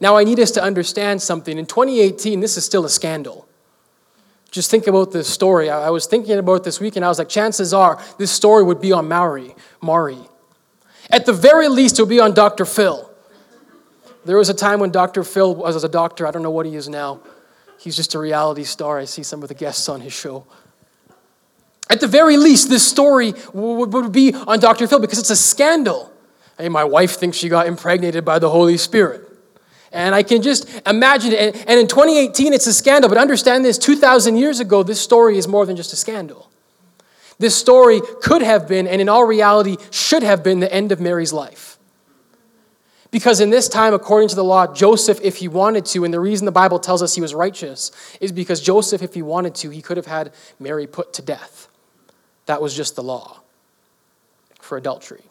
Now, 0.00 0.16
I 0.16 0.24
need 0.24 0.40
us 0.40 0.50
to 0.52 0.62
understand 0.62 1.22
something. 1.22 1.58
In 1.58 1.66
2018, 1.66 2.40
this 2.40 2.56
is 2.56 2.64
still 2.64 2.84
a 2.84 2.88
scandal. 2.88 3.46
Just 4.50 4.70
think 4.70 4.86
about 4.86 5.10
this 5.10 5.28
story. 5.28 5.68
I 5.68 5.90
was 5.90 6.06
thinking 6.06 6.38
about 6.38 6.62
this 6.62 6.80
week, 6.80 6.96
and 6.96 7.04
I 7.04 7.08
was 7.08 7.18
like, 7.18 7.28
chances 7.28 7.74
are 7.74 8.00
this 8.18 8.30
story 8.30 8.62
would 8.62 8.80
be 8.80 8.92
on 8.92 9.08
Maury. 9.08 9.54
Maury. 9.80 10.18
At 11.10 11.26
the 11.26 11.32
very 11.32 11.68
least, 11.68 11.98
it 11.98 12.02
would 12.02 12.08
be 12.08 12.20
on 12.20 12.34
Dr. 12.34 12.64
Phil. 12.64 13.10
There 14.24 14.36
was 14.36 14.48
a 14.48 14.54
time 14.54 14.80
when 14.80 14.90
Dr. 14.90 15.24
Phil 15.24 15.54
was 15.54 15.82
a 15.82 15.88
doctor. 15.88 16.26
I 16.26 16.30
don't 16.30 16.42
know 16.42 16.50
what 16.50 16.66
he 16.66 16.76
is 16.76 16.88
now. 16.88 17.20
He's 17.78 17.96
just 17.96 18.14
a 18.14 18.18
reality 18.18 18.64
star. 18.64 18.98
I 18.98 19.04
see 19.04 19.22
some 19.22 19.42
of 19.42 19.48
the 19.48 19.54
guests 19.54 19.88
on 19.88 20.00
his 20.00 20.12
show. 20.12 20.46
At 21.90 22.00
the 22.00 22.06
very 22.06 22.36
least, 22.38 22.70
this 22.70 22.86
story 22.86 23.34
would 23.52 24.12
be 24.12 24.32
on 24.32 24.60
Dr. 24.60 24.86
Phil 24.86 25.00
because 25.00 25.18
it's 25.18 25.30
a 25.30 25.36
scandal. 25.36 26.10
Hey, 26.56 26.68
my 26.68 26.84
wife 26.84 27.16
thinks 27.16 27.36
she 27.36 27.48
got 27.48 27.66
impregnated 27.66 28.24
by 28.24 28.38
the 28.38 28.48
Holy 28.48 28.78
Spirit. 28.78 29.28
And 29.94 30.12
I 30.12 30.24
can 30.24 30.42
just 30.42 30.68
imagine 30.86 31.32
it. 31.32 31.64
And 31.68 31.78
in 31.78 31.86
2018, 31.86 32.52
it's 32.52 32.66
a 32.66 32.74
scandal. 32.74 33.08
But 33.08 33.16
understand 33.16 33.64
this 33.64 33.78
2,000 33.78 34.36
years 34.36 34.58
ago, 34.58 34.82
this 34.82 35.00
story 35.00 35.38
is 35.38 35.46
more 35.46 35.64
than 35.64 35.76
just 35.76 35.92
a 35.92 35.96
scandal. 35.96 36.50
This 37.38 37.56
story 37.56 38.00
could 38.20 38.42
have 38.42 38.66
been, 38.66 38.88
and 38.88 39.00
in 39.00 39.08
all 39.08 39.24
reality, 39.24 39.76
should 39.92 40.24
have 40.24 40.42
been 40.42 40.58
the 40.58 40.72
end 40.72 40.90
of 40.90 41.00
Mary's 41.00 41.32
life. 41.32 41.78
Because 43.12 43.40
in 43.40 43.50
this 43.50 43.68
time, 43.68 43.94
according 43.94 44.30
to 44.30 44.34
the 44.34 44.42
law, 44.42 44.72
Joseph, 44.72 45.20
if 45.22 45.36
he 45.36 45.46
wanted 45.46 45.84
to, 45.86 46.04
and 46.04 46.12
the 46.12 46.18
reason 46.18 46.44
the 46.44 46.52
Bible 46.52 46.80
tells 46.80 47.00
us 47.00 47.14
he 47.14 47.20
was 47.20 47.32
righteous, 47.32 47.92
is 48.20 48.32
because 48.32 48.60
Joseph, 48.60 49.00
if 49.00 49.14
he 49.14 49.22
wanted 49.22 49.54
to, 49.56 49.70
he 49.70 49.80
could 49.80 49.96
have 49.96 50.06
had 50.06 50.32
Mary 50.58 50.88
put 50.88 51.12
to 51.12 51.22
death. 51.22 51.68
That 52.46 52.60
was 52.60 52.76
just 52.76 52.96
the 52.96 53.02
law 53.04 53.42
for 54.60 54.76
adultery. 54.76 55.22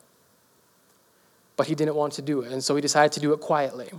But 1.57 1.67
he 1.67 1.75
didn't 1.75 1.95
want 1.95 2.13
to 2.13 2.21
do 2.21 2.41
it, 2.41 2.53
and 2.53 2.63
so 2.63 2.75
he 2.75 2.81
decided 2.81 3.11
to 3.11 3.19
do 3.19 3.33
it 3.33 3.41
quietly. 3.41 3.89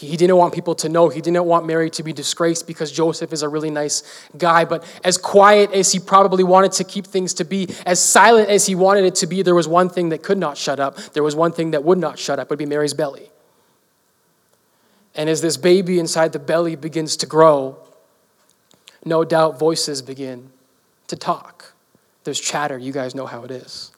He 0.00 0.16
didn't 0.16 0.36
want 0.36 0.54
people 0.54 0.76
to 0.76 0.88
know. 0.88 1.08
He 1.08 1.20
didn't 1.20 1.44
want 1.44 1.66
Mary 1.66 1.90
to 1.90 2.04
be 2.04 2.12
disgraced 2.12 2.68
because 2.68 2.92
Joseph 2.92 3.32
is 3.32 3.42
a 3.42 3.48
really 3.48 3.70
nice 3.70 4.04
guy. 4.36 4.64
But 4.64 4.84
as 5.02 5.18
quiet 5.18 5.72
as 5.72 5.90
he 5.90 5.98
probably 5.98 6.44
wanted 6.44 6.70
to 6.72 6.84
keep 6.84 7.04
things 7.04 7.34
to 7.34 7.44
be, 7.44 7.68
as 7.84 7.98
silent 7.98 8.48
as 8.48 8.64
he 8.64 8.76
wanted 8.76 9.04
it 9.06 9.16
to 9.16 9.26
be, 9.26 9.42
there 9.42 9.56
was 9.56 9.66
one 9.66 9.88
thing 9.88 10.10
that 10.10 10.22
could 10.22 10.38
not 10.38 10.56
shut 10.56 10.78
up. 10.78 10.96
There 11.14 11.24
was 11.24 11.34
one 11.34 11.50
thing 11.50 11.72
that 11.72 11.82
would 11.82 11.98
not 11.98 12.16
shut 12.16 12.38
up. 12.38 12.46
It 12.46 12.50
would 12.50 12.60
be 12.60 12.66
Mary's 12.66 12.94
belly. 12.94 13.28
And 15.16 15.28
as 15.28 15.40
this 15.40 15.56
baby 15.56 15.98
inside 15.98 16.32
the 16.32 16.38
belly 16.38 16.76
begins 16.76 17.16
to 17.16 17.26
grow, 17.26 17.76
no 19.04 19.24
doubt 19.24 19.58
voices 19.58 20.00
begin 20.00 20.50
to 21.08 21.16
talk. 21.16 21.72
There's 22.22 22.38
chatter. 22.38 22.78
You 22.78 22.92
guys 22.92 23.16
know 23.16 23.26
how 23.26 23.42
it 23.42 23.50
is. 23.50 23.90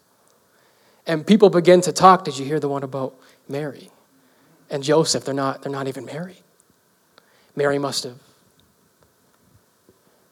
And 1.06 1.26
people 1.26 1.50
begin 1.50 1.82
to 1.82 1.92
talk. 1.92 2.24
Did 2.24 2.38
you 2.38 2.46
hear 2.46 2.58
the 2.58 2.70
one 2.70 2.84
about 2.84 3.14
Mary? 3.50 3.90
And 4.70 4.82
Joseph, 4.82 5.24
they're 5.24 5.34
not, 5.34 5.62
they're 5.62 5.72
not 5.72 5.88
even 5.88 6.04
married. 6.04 6.42
Mary 7.56 7.78
must 7.78 8.04
have. 8.04 8.18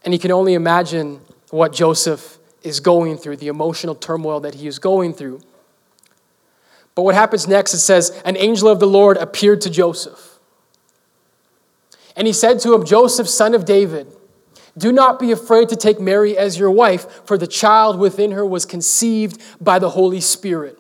And 0.04 0.14
you 0.14 0.20
can 0.20 0.30
only 0.30 0.54
imagine 0.54 1.20
what 1.50 1.72
Joseph 1.72 2.38
is 2.62 2.80
going 2.80 3.16
through, 3.16 3.36
the 3.36 3.48
emotional 3.48 3.94
turmoil 3.94 4.40
that 4.40 4.54
he 4.54 4.66
is 4.66 4.78
going 4.78 5.12
through. 5.12 5.40
But 6.94 7.02
what 7.02 7.14
happens 7.14 7.46
next, 7.46 7.74
it 7.74 7.78
says, 7.78 8.10
An 8.24 8.36
angel 8.36 8.68
of 8.68 8.80
the 8.80 8.86
Lord 8.86 9.16
appeared 9.16 9.60
to 9.62 9.70
Joseph. 9.70 10.38
And 12.16 12.26
he 12.26 12.32
said 12.32 12.58
to 12.60 12.74
him, 12.74 12.84
Joseph, 12.84 13.28
son 13.28 13.54
of 13.54 13.64
David, 13.64 14.08
do 14.76 14.92
not 14.92 15.18
be 15.18 15.30
afraid 15.32 15.68
to 15.68 15.76
take 15.76 16.00
Mary 16.00 16.36
as 16.36 16.58
your 16.58 16.70
wife, 16.70 17.24
for 17.24 17.38
the 17.38 17.46
child 17.46 17.98
within 17.98 18.32
her 18.32 18.44
was 18.44 18.66
conceived 18.66 19.40
by 19.60 19.78
the 19.78 19.90
Holy 19.90 20.20
Spirit. 20.20 20.78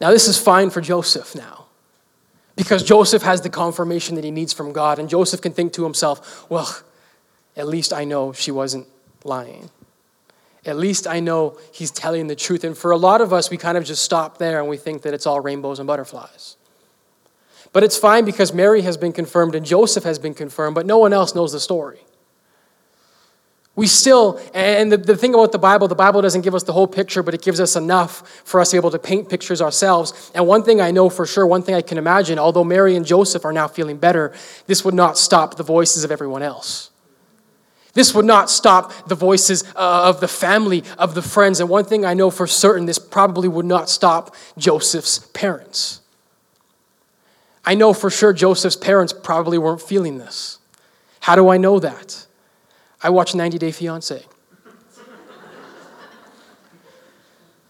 Now, 0.00 0.10
this 0.10 0.28
is 0.28 0.38
fine 0.38 0.70
for 0.70 0.80
Joseph 0.80 1.34
now 1.34 1.66
because 2.56 2.82
Joseph 2.82 3.22
has 3.22 3.40
the 3.40 3.48
confirmation 3.48 4.14
that 4.16 4.24
he 4.24 4.30
needs 4.30 4.52
from 4.52 4.72
God, 4.72 4.98
and 4.98 5.08
Joseph 5.08 5.40
can 5.40 5.52
think 5.52 5.72
to 5.74 5.84
himself, 5.84 6.50
well, 6.50 6.76
at 7.56 7.68
least 7.68 7.92
I 7.92 8.04
know 8.04 8.32
she 8.32 8.50
wasn't 8.50 8.86
lying. 9.24 9.70
At 10.64 10.76
least 10.76 11.06
I 11.06 11.20
know 11.20 11.58
he's 11.72 11.90
telling 11.90 12.26
the 12.26 12.36
truth. 12.36 12.64
And 12.64 12.76
for 12.76 12.90
a 12.90 12.96
lot 12.96 13.20
of 13.20 13.32
us, 13.32 13.48
we 13.50 13.56
kind 13.56 13.78
of 13.78 13.84
just 13.84 14.02
stop 14.02 14.38
there 14.38 14.60
and 14.60 14.68
we 14.68 14.76
think 14.76 15.02
that 15.02 15.14
it's 15.14 15.26
all 15.26 15.40
rainbows 15.40 15.78
and 15.78 15.86
butterflies. 15.86 16.56
But 17.72 17.84
it's 17.84 17.96
fine 17.96 18.24
because 18.24 18.52
Mary 18.52 18.82
has 18.82 18.96
been 18.96 19.12
confirmed 19.12 19.54
and 19.54 19.64
Joseph 19.64 20.04
has 20.04 20.18
been 20.18 20.34
confirmed, 20.34 20.74
but 20.74 20.86
no 20.86 20.98
one 20.98 21.12
else 21.12 21.34
knows 21.34 21.52
the 21.52 21.60
story. 21.60 22.00
We 23.78 23.86
still, 23.86 24.40
and 24.54 24.90
the, 24.90 24.96
the 24.96 25.16
thing 25.16 25.34
about 25.34 25.52
the 25.52 25.58
Bible, 25.60 25.86
the 25.86 25.94
Bible 25.94 26.20
doesn't 26.20 26.40
give 26.40 26.52
us 26.52 26.64
the 26.64 26.72
whole 26.72 26.88
picture, 26.88 27.22
but 27.22 27.32
it 27.32 27.42
gives 27.42 27.60
us 27.60 27.76
enough 27.76 28.28
for 28.44 28.58
us 28.58 28.70
to 28.70 28.74
be 28.74 28.78
able 28.78 28.90
to 28.90 28.98
paint 28.98 29.28
pictures 29.28 29.62
ourselves. 29.62 30.32
And 30.34 30.48
one 30.48 30.64
thing 30.64 30.80
I 30.80 30.90
know 30.90 31.08
for 31.08 31.24
sure, 31.24 31.46
one 31.46 31.62
thing 31.62 31.76
I 31.76 31.82
can 31.82 31.96
imagine, 31.96 32.40
although 32.40 32.64
Mary 32.64 32.96
and 32.96 33.06
Joseph 33.06 33.44
are 33.44 33.52
now 33.52 33.68
feeling 33.68 33.96
better, 33.96 34.34
this 34.66 34.84
would 34.84 34.94
not 34.94 35.16
stop 35.16 35.54
the 35.54 35.62
voices 35.62 36.02
of 36.02 36.10
everyone 36.10 36.42
else. 36.42 36.90
This 37.92 38.12
would 38.16 38.24
not 38.24 38.50
stop 38.50 39.06
the 39.06 39.14
voices 39.14 39.62
uh, 39.76 40.08
of 40.08 40.18
the 40.18 40.26
family, 40.26 40.82
of 40.98 41.14
the 41.14 41.22
friends. 41.22 41.60
And 41.60 41.68
one 41.68 41.84
thing 41.84 42.04
I 42.04 42.14
know 42.14 42.30
for 42.30 42.48
certain, 42.48 42.86
this 42.86 42.98
probably 42.98 43.46
would 43.46 43.64
not 43.64 43.88
stop 43.88 44.34
Joseph's 44.58 45.20
parents. 45.20 46.00
I 47.64 47.76
know 47.76 47.92
for 47.92 48.10
sure 48.10 48.32
Joseph's 48.32 48.74
parents 48.74 49.12
probably 49.12 49.56
weren't 49.56 49.82
feeling 49.82 50.18
this. 50.18 50.58
How 51.20 51.36
do 51.36 51.48
I 51.48 51.58
know 51.58 51.78
that? 51.78 52.24
I 53.02 53.10
watch 53.10 53.34
90 53.34 53.58
Day 53.58 53.70
Fiancé. 53.70 54.24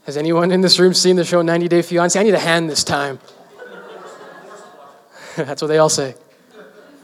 Has 0.05 0.17
anyone 0.17 0.51
in 0.51 0.63
this 0.63 0.79
room 0.79 0.95
seen 0.95 1.17
the 1.17 1.25
show 1.25 1.43
90 1.43 1.69
Day 1.69 1.81
Fiancé? 1.81 2.19
I 2.19 2.23
need 2.23 2.35
a 2.35 2.39
hand 2.39 2.71
this 2.71 2.83
time. 2.83 3.19
That's 5.37 5.61
what 5.61 5.69
they 5.69 5.79
all 5.79 5.91
say. 5.91 6.15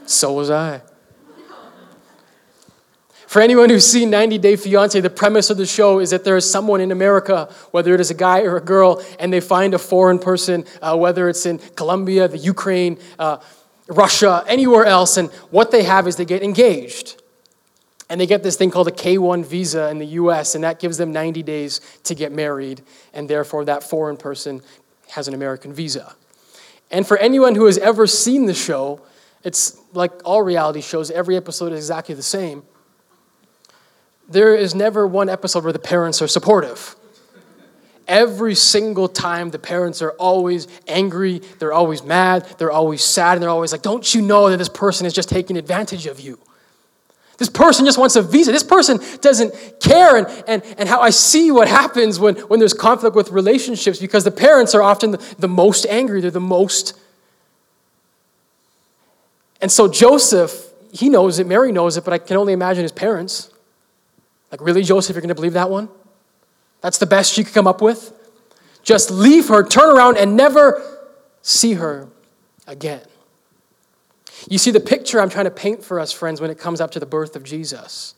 So 0.07 0.33
was 0.33 0.49
I. 0.49 0.81
For 3.27 3.41
anyone 3.41 3.69
who's 3.69 3.85
seen 3.85 4.09
90 4.09 4.37
Day 4.39 4.53
Fiancé, 4.53 5.01
the 5.01 5.09
premise 5.09 5.49
of 5.49 5.57
the 5.57 5.65
show 5.65 5.99
is 5.99 6.09
that 6.11 6.23
there 6.23 6.37
is 6.37 6.49
someone 6.49 6.81
in 6.81 6.91
America, 6.91 7.53
whether 7.71 7.93
it 7.93 7.99
is 7.99 8.09
a 8.09 8.15
guy 8.15 8.41
or 8.41 8.57
a 8.57 8.61
girl, 8.61 9.03
and 9.19 9.31
they 9.31 9.41
find 9.41 9.73
a 9.73 9.77
foreign 9.77 10.17
person, 10.17 10.65
uh, 10.81 10.95
whether 10.97 11.29
it's 11.29 11.45
in 11.45 11.59
Colombia, 11.75 12.27
the 12.27 12.37
Ukraine, 12.37 12.97
uh, 13.19 13.37
Russia, 13.87 14.43
anywhere 14.47 14.85
else, 14.85 15.17
and 15.17 15.29
what 15.51 15.69
they 15.69 15.83
have 15.83 16.07
is 16.07 16.15
they 16.15 16.25
get 16.25 16.41
engaged. 16.41 17.21
And 18.09 18.21
they 18.21 18.27
get 18.27 18.43
this 18.43 18.55
thing 18.55 18.69
called 18.69 18.87
a 18.87 18.91
K 18.91 19.17
1 19.17 19.43
visa 19.43 19.89
in 19.89 19.97
the 19.97 20.05
US, 20.05 20.55
and 20.55 20.63
that 20.63 20.79
gives 20.79 20.97
them 20.97 21.11
90 21.11 21.41
days 21.43 21.81
to 22.03 22.13
get 22.13 22.31
married, 22.31 22.81
and 23.13 23.27
therefore 23.29 23.65
that 23.65 23.83
foreign 23.83 24.17
person 24.17 24.61
has 25.09 25.27
an 25.27 25.33
American 25.33 25.73
visa. 25.73 26.15
And 26.91 27.07
for 27.07 27.17
anyone 27.17 27.55
who 27.55 27.65
has 27.65 27.77
ever 27.79 28.05
seen 28.05 28.45
the 28.45 28.53
show, 28.53 29.01
it's 29.43 29.77
like 29.93 30.11
all 30.23 30.41
reality 30.41 30.81
shows, 30.81 31.09
every 31.11 31.35
episode 31.35 31.71
is 31.71 31.79
exactly 31.79 32.15
the 32.15 32.23
same. 32.23 32.63
There 34.27 34.55
is 34.55 34.73
never 34.73 35.05
one 35.05 35.29
episode 35.29 35.63
where 35.63 35.73
the 35.73 35.79
parents 35.79 36.21
are 36.21 36.27
supportive. 36.27 36.95
Every 38.07 38.53
single 38.53 39.07
time, 39.07 39.49
the 39.49 39.59
parents 39.59 40.01
are 40.01 40.11
always 40.11 40.67
angry, 40.87 41.41
they're 41.57 41.73
always 41.73 42.03
mad, 42.03 42.45
they're 42.59 42.71
always 42.71 43.03
sad, 43.03 43.33
and 43.33 43.43
they're 43.43 43.49
always 43.49 43.71
like, 43.71 43.81
Don't 43.81 44.13
you 44.13 44.21
know 44.21 44.49
that 44.49 44.57
this 44.57 44.69
person 44.69 45.07
is 45.07 45.13
just 45.13 45.29
taking 45.29 45.57
advantage 45.57 46.05
of 46.05 46.19
you? 46.19 46.39
This 47.37 47.49
person 47.49 47.85
just 47.85 47.97
wants 47.97 48.15
a 48.15 48.21
visa. 48.21 48.51
This 48.51 48.63
person 48.63 48.99
doesn't 49.21 49.53
care. 49.81 50.17
And, 50.17 50.43
and, 50.47 50.63
and 50.77 50.87
how 50.87 51.01
I 51.01 51.09
see 51.09 51.51
what 51.51 51.67
happens 51.67 52.19
when, 52.19 52.35
when 52.35 52.59
there's 52.59 52.73
conflict 52.73 53.15
with 53.15 53.29
relationships 53.31 53.99
because 53.99 54.23
the 54.23 54.31
parents 54.31 54.73
are 54.73 54.81
often 54.81 55.11
the, 55.11 55.35
the 55.37 55.47
most 55.47 55.85
angry. 55.87 56.21
They're 56.21 56.31
the 56.31 56.39
most. 56.39 56.97
And 59.61 59.71
so 59.71 59.87
Joseph, 59.89 60.65
he 60.93 61.09
knows 61.09 61.39
it. 61.39 61.47
Mary 61.47 61.71
knows 61.71 61.97
it, 61.97 62.05
but 62.05 62.13
I 62.13 62.19
can 62.19 62.37
only 62.37 62.53
imagine 62.53 62.83
his 62.83 62.93
parents. 62.93 63.51
Like, 64.51 64.61
really, 64.61 64.83
Joseph, 64.83 65.15
you're 65.15 65.21
going 65.21 65.29
to 65.29 65.35
believe 65.35 65.53
that 65.53 65.69
one? 65.69 65.89
That's 66.79 66.99
the 66.99 67.05
best 67.05 67.33
she 67.33 67.43
could 67.43 67.53
come 67.53 67.67
up 67.67 67.81
with? 67.81 68.13
Just 68.83 69.11
leave 69.11 69.47
her, 69.49 69.63
turn 69.67 69.95
around, 69.95 70.17
and 70.17 70.37
never 70.37 70.81
see 71.41 71.73
her 71.73 72.07
again. 72.67 73.01
You 74.49 74.57
see, 74.57 74.71
the 74.71 74.79
picture 74.79 75.21
I'm 75.21 75.29
trying 75.29 75.45
to 75.45 75.51
paint 75.51 75.83
for 75.83 75.99
us, 75.99 76.11
friends, 76.11 76.41
when 76.41 76.51
it 76.51 76.59
comes 76.59 76.81
up 76.81 76.91
to 76.91 76.99
the 76.99 77.05
birth 77.05 77.35
of 77.35 77.43
Jesus, 77.43 78.15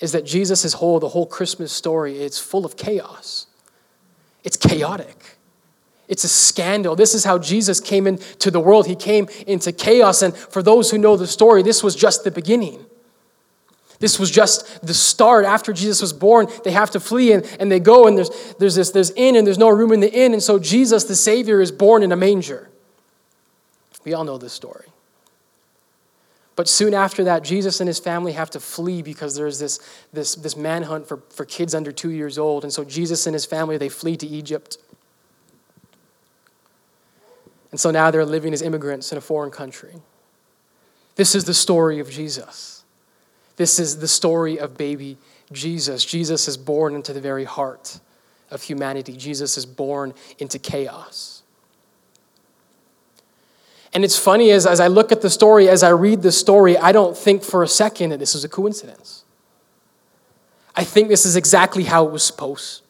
is 0.00 0.12
that 0.12 0.24
Jesus' 0.24 0.64
is 0.64 0.74
whole, 0.74 1.00
the 1.00 1.08
whole 1.08 1.26
Christmas 1.26 1.72
story, 1.72 2.18
it's 2.18 2.38
full 2.38 2.64
of 2.64 2.76
chaos. 2.76 3.46
It's 4.44 4.56
chaotic. 4.56 5.36
It's 6.06 6.24
a 6.24 6.28
scandal. 6.28 6.96
This 6.96 7.14
is 7.14 7.24
how 7.24 7.38
Jesus 7.38 7.80
came 7.80 8.06
into 8.06 8.50
the 8.50 8.60
world. 8.60 8.86
He 8.86 8.96
came 8.96 9.28
into 9.46 9.72
chaos. 9.72 10.22
And 10.22 10.34
for 10.34 10.62
those 10.62 10.90
who 10.90 10.98
know 10.98 11.16
the 11.16 11.26
story, 11.26 11.62
this 11.62 11.82
was 11.82 11.94
just 11.94 12.24
the 12.24 12.30
beginning. 12.30 12.86
This 13.98 14.18
was 14.18 14.30
just 14.30 14.86
the 14.86 14.94
start. 14.94 15.44
After 15.44 15.72
Jesus 15.72 16.00
was 16.00 16.12
born, 16.12 16.46
they 16.64 16.70
have 16.70 16.90
to 16.92 17.00
flee 17.00 17.32
and, 17.32 17.44
and 17.58 17.70
they 17.70 17.80
go, 17.80 18.06
and 18.06 18.16
there's, 18.16 18.54
there's 18.54 18.76
this 18.76 18.90
there's 18.90 19.10
inn, 19.10 19.36
and 19.36 19.46
there's 19.46 19.58
no 19.58 19.68
room 19.68 19.92
in 19.92 20.00
the 20.00 20.12
inn. 20.12 20.32
And 20.32 20.42
so 20.42 20.58
Jesus, 20.58 21.04
the 21.04 21.16
Savior, 21.16 21.60
is 21.60 21.72
born 21.72 22.02
in 22.02 22.12
a 22.12 22.16
manger. 22.16 22.70
We 24.04 24.14
all 24.14 24.24
know 24.24 24.38
this 24.38 24.52
story. 24.52 24.86
But 26.58 26.68
soon 26.68 26.92
after 26.92 27.22
that, 27.22 27.44
Jesus 27.44 27.78
and 27.78 27.86
his 27.86 28.00
family 28.00 28.32
have 28.32 28.50
to 28.50 28.58
flee 28.58 29.00
because 29.00 29.36
there's 29.36 29.60
this, 29.60 29.78
this, 30.12 30.34
this 30.34 30.56
manhunt 30.56 31.06
for, 31.06 31.22
for 31.30 31.44
kids 31.44 31.72
under 31.72 31.92
two 31.92 32.10
years 32.10 32.36
old. 32.36 32.64
And 32.64 32.72
so 32.72 32.82
Jesus 32.82 33.28
and 33.28 33.34
his 33.34 33.46
family, 33.46 33.76
they 33.76 33.88
flee 33.88 34.16
to 34.16 34.26
Egypt. 34.26 34.76
And 37.70 37.78
so 37.78 37.92
now 37.92 38.10
they're 38.10 38.24
living 38.24 38.52
as 38.52 38.60
immigrants 38.60 39.12
in 39.12 39.18
a 39.18 39.20
foreign 39.20 39.52
country. 39.52 40.02
This 41.14 41.36
is 41.36 41.44
the 41.44 41.54
story 41.54 42.00
of 42.00 42.10
Jesus. 42.10 42.82
This 43.54 43.78
is 43.78 44.00
the 44.00 44.08
story 44.08 44.58
of 44.58 44.76
baby 44.76 45.16
Jesus. 45.52 46.04
Jesus 46.04 46.48
is 46.48 46.56
born 46.56 46.96
into 46.96 47.12
the 47.12 47.20
very 47.20 47.44
heart 47.44 48.00
of 48.50 48.62
humanity. 48.62 49.16
Jesus 49.16 49.56
is 49.58 49.64
born 49.64 50.12
into 50.40 50.58
chaos. 50.58 51.37
And 53.92 54.04
it's 54.04 54.18
funny 54.18 54.50
as, 54.50 54.66
as 54.66 54.80
I 54.80 54.86
look 54.88 55.12
at 55.12 55.22
the 55.22 55.30
story, 55.30 55.68
as 55.68 55.82
I 55.82 55.90
read 55.90 56.22
the 56.22 56.32
story, 56.32 56.76
I 56.76 56.92
don't 56.92 57.16
think 57.16 57.42
for 57.42 57.62
a 57.62 57.68
second 57.68 58.10
that 58.10 58.18
this 58.18 58.34
is 58.34 58.44
a 58.44 58.48
coincidence. 58.48 59.24
I 60.76 60.84
think 60.84 61.08
this 61.08 61.24
is 61.24 61.36
exactly 61.36 61.84
how 61.84 62.06
it 62.06 62.12
was 62.12 62.22
supposed 62.22 62.82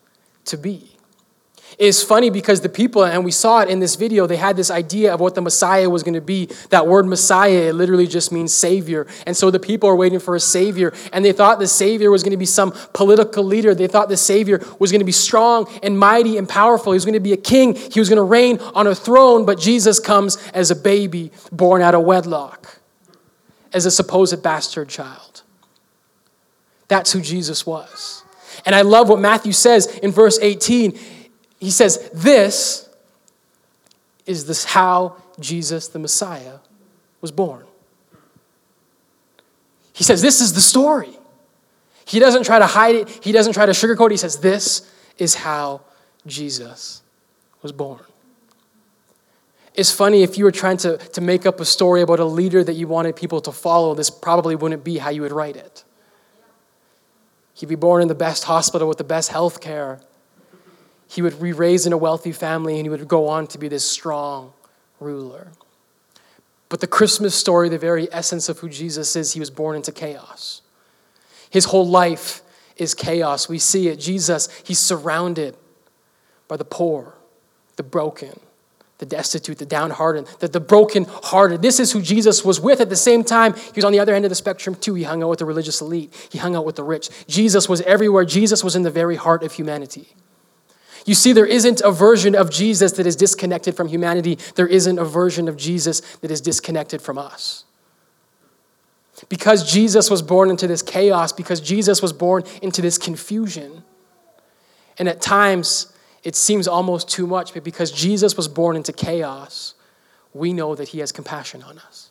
to 0.47 0.57
be 0.57 0.98
is 1.79 2.03
funny 2.03 2.29
because 2.29 2.61
the 2.61 2.69
people, 2.69 3.05
and 3.05 3.25
we 3.25 3.31
saw 3.31 3.61
it 3.61 3.69
in 3.69 3.79
this 3.79 3.95
video, 3.95 4.27
they 4.27 4.37
had 4.37 4.57
this 4.57 4.71
idea 4.71 5.15
of 5.15 5.21
what 5.21 5.37
the 5.37 5.41
Messiah 5.41 5.89
was 5.89 6.03
going 6.03 6.15
to 6.15 6.21
be. 6.21 6.47
That 6.71 6.89
word 6.89 7.07
Messiah, 7.07 7.69
it 7.69 7.75
literally 7.75 8.09
just 8.09 8.33
means 8.33 8.53
Savior. 8.53 9.07
And 9.27 9.37
so 9.37 9.53
the 9.53 9.61
people 9.61 9.89
are 9.89 9.95
waiting 9.95 10.19
for 10.19 10.35
a 10.35 10.41
Savior, 10.41 10.93
and 11.13 11.25
they 11.25 11.31
thought 11.31 11.61
the 11.61 11.69
Savior 11.69 12.11
was 12.11 12.25
going 12.25 12.33
to 12.33 12.37
be 12.37 12.47
some 12.47 12.73
political 12.95 13.45
leader. 13.45 13.77
They 13.77 13.87
thought 13.87 14.09
the 14.09 14.17
Savior 14.17 14.61
was 14.81 14.91
going 14.91 15.01
to 15.01 15.05
be 15.05 15.13
strong 15.13 15.69
and 15.85 15.97
mighty 15.97 16.37
and 16.37 16.49
powerful. 16.49 16.93
He 16.93 16.97
was 16.97 17.05
going 17.05 17.15
to 17.15 17.21
be 17.21 17.33
a 17.33 17.37
king, 17.37 17.77
he 17.77 18.01
was 18.01 18.09
going 18.09 18.17
to 18.17 18.23
reign 18.23 18.59
on 18.75 18.89
a 18.89 18.95
throne, 18.95 19.47
but 19.47 19.61
Jesus 19.61 20.01
comes 20.01 20.37
as 20.53 20.73
a 20.73 20.77
baby 20.77 21.31
born 21.53 21.81
out 21.81 21.95
of 21.95 22.03
wedlock, 22.03 22.81
as 23.73 23.87
a 23.87 23.91
supposed 23.91 24.43
bastard 24.43 24.89
child. 24.89 25.43
That's 26.89 27.13
who 27.13 27.21
Jesus 27.21 27.65
was. 27.65 28.25
And 28.67 28.75
I 28.75 28.83
love 28.83 29.09
what 29.09 29.21
Matthew 29.21 29.53
says 29.53 29.87
in 29.99 30.11
verse 30.11 30.39
18 30.43 30.99
he 31.59 31.71
says, 31.71 32.11
This 32.13 32.89
is 34.27 34.47
this 34.47 34.65
how 34.65 35.17
Jesus 35.41 35.89
the 35.89 35.99
Messiah 35.99 36.59
was 37.21 37.33
born. 37.33 37.65
He 39.93 40.05
says, 40.05 40.23
This 40.23 40.41
is 40.41 40.53
the 40.53 40.61
story. 40.61 41.11
He 42.05 42.21
doesn't 42.21 42.45
try 42.45 42.59
to 42.59 42.67
hide 42.67 42.95
it, 42.95 43.09
he 43.23 43.33
doesn't 43.33 43.53
try 43.53 43.67
to 43.67 43.73
sugarcoat 43.73 44.07
it. 44.07 44.13
He 44.13 44.17
says, 44.19 44.39
This 44.39 44.93
is 45.19 45.35
how 45.35 45.81
Jesus 46.27 47.03
was 47.63 47.73
born. 47.73 48.01
It's 49.75 49.93
funny 49.93 50.23
if 50.23 50.37
you 50.37 50.45
were 50.45 50.53
trying 50.53 50.77
to, 50.79 50.97
to 50.97 51.21
make 51.21 51.47
up 51.47 51.61
a 51.61 51.65
story 51.65 52.03
about 52.03 52.19
a 52.19 52.25
leader 52.25 52.65
that 52.65 52.73
you 52.73 52.89
wanted 52.89 53.15
people 53.15 53.41
to 53.43 53.53
follow, 53.53 53.95
this 53.95 54.11
probably 54.11 54.57
wouldn't 54.57 54.83
be 54.83 54.99
how 54.99 55.11
you 55.11 55.23
would 55.23 55.31
write 55.31 55.57
it. 55.57 55.85
He'd 57.55 57.69
be 57.69 57.77
born 57.77 58.03
in 58.03 58.09
the 58.09 58.15
best 58.15 58.45
hospital 58.45 58.89
with 58.89 58.99
the 58.99 59.05
best 59.05 59.31
health 59.31 59.61
care 59.61 60.01
he 61.09 61.23
would 61.23 61.41
be 61.41 61.53
raised 61.53 61.87
in 61.87 61.93
a 61.93 61.97
wealthy 61.97 62.33
family 62.33 62.77
and 62.77 62.85
he 62.85 62.91
would 62.91 63.09
go 63.09 63.29
on 63.29 63.47
to 63.49 63.59
be 63.59 63.67
this 63.67 63.89
strong 63.89 64.53
ruler. 65.01 65.49
But 66.69 66.81
the 66.81 66.87
Christmas 66.87 67.35
story, 67.35 67.71
the 67.71 67.79
very 67.79 68.13
essence 68.13 68.49
of 68.49 68.59
who 68.59 68.69
Jesus 68.69 69.17
is, 69.17 69.33
he 69.33 69.41
was 69.41 69.51
born 69.51 69.75
into 69.75 69.91
chaos. 69.91 70.61
His 71.49 71.65
whole 71.65 71.89
life 71.89 72.43
is 72.77 72.95
chaos. 72.95 73.49
We 73.49 73.59
see 73.59 73.89
it. 73.89 73.99
Jesus, 73.99 74.49
he's 74.65 74.79
surrounded 74.79 75.57
by 76.47 76.59
the 76.59 76.65
poor, 76.65 77.15
the 77.77 77.83
broken, 77.83 78.39
the 78.99 79.07
destitute, 79.07 79.59
the 79.59 79.65
downhearted, 79.65 80.27
the, 80.41 80.49
the 80.49 80.61
broken-hearted. 80.61 81.63
This 81.63 81.81
is 81.81 81.93
who 81.93 82.03
Jesus 82.03 82.45
was 82.45 82.61
with. 82.61 82.81
At 82.83 82.91
the 82.91 82.97
same 82.97 83.25
time, 83.25 83.55
he 83.55 83.73
was 83.77 83.85
on 83.85 83.93
the 83.93 84.01
other 84.01 84.15
end 84.15 84.27
of 84.27 84.29
the 84.29 84.35
spectrum 84.35 84.75
too. 84.75 84.95
He 84.95 85.05
hung 85.05 85.23
out 85.23 85.31
with 85.31 85.39
the 85.39 85.47
religious 85.47 85.81
elite. 85.81 86.13
He 86.31 86.37
hung 86.37 86.55
out 86.55 86.67
with 86.67 86.77
the 86.77 86.85
rich. 86.85 87.09
Jesus 87.27 87.67
was 87.67 87.81
everywhere. 87.83 88.27
Jesus 88.27 88.63
was 88.63 88.77
in 88.77 88.83
the 88.83 88.91
very 88.91 89.17
heart 89.17 89.43
of 89.43 89.53
humanity. 89.53 90.09
You 91.09 91.15
see, 91.15 91.33
there 91.33 91.47
isn't 91.47 91.81
a 91.81 91.91
version 91.91 92.35
of 92.35 92.51
Jesus 92.51 92.93
that 92.93 93.07
is 93.07 93.17
disconnected 93.17 93.75
from 93.75 93.89
humanity. 93.89 94.39
There 94.57 94.67
isn't 94.67 94.99
a 94.99 95.07
version 95.07 95.49
of 95.49 95.57
Jesus 95.57 96.01
that 96.17 96.31
is 96.31 96.43
disconnected 96.43 97.01
from 97.01 97.17
us. 97.17 97.65
Because 99.31 99.73
Jesus 99.73 100.11
was 100.11 100.21
born 100.21 100.51
into 100.51 100.67
this 100.67 100.83
chaos, 100.83 101.33
because 101.33 101.63
Jesus 101.63 102.03
was 102.03 102.13
born 102.13 102.45
into 102.61 102.83
this 102.83 102.99
confusion. 102.99 103.85
And 104.99 105.09
at 105.09 105.23
times, 105.23 105.91
it 106.25 106.37
seems 106.37 106.69
almost 106.69 107.09
too 107.09 107.27
much, 107.27 107.55
but 107.55 107.65
because 107.65 107.91
Jesus 107.91 108.37
was 108.37 108.47
born 108.47 108.77
into 108.77 108.93
chaos, 108.93 109.73
we 110.35 110.53
know 110.53 110.75
that 110.75 110.89
he 110.89 110.99
has 110.99 111.11
compassion 111.11 111.63
on 111.63 111.79
us. 111.79 112.11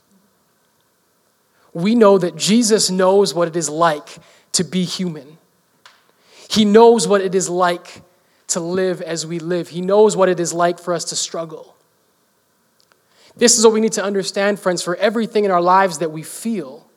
We 1.71 1.93
know 1.93 2.17
that 2.17 2.35
Jesus 2.35 2.89
knows 2.89 3.35
what 3.35 3.47
it 3.47 3.55
is 3.55 3.69
like 3.69 4.17
to 4.53 4.63
be 4.63 4.85
human. 4.85 5.37
He 6.49 6.65
knows 6.65 7.07
what 7.07 7.21
it 7.21 7.35
is 7.35 7.47
like 7.47 8.01
to 8.47 8.59
live 8.59 9.01
as 9.01 9.25
we 9.25 9.39
live. 9.39 9.69
He 9.69 9.81
knows 9.81 10.15
what 10.15 10.29
it 10.29 10.39
is 10.39 10.53
like 10.53 10.79
for 10.79 10.93
us 10.93 11.03
to 11.05 11.15
struggle. 11.15 11.75
This 13.35 13.57
is 13.57 13.65
what 13.65 13.73
we 13.73 13.81
need 13.81 13.93
to 13.93 14.03
understand, 14.03 14.59
friends, 14.59 14.81
for 14.81 14.95
everything 14.95 15.45
in 15.45 15.51
our 15.51 15.61
lives 15.61 15.99
that 15.99 16.11
we 16.11 16.23
feel 16.23 16.87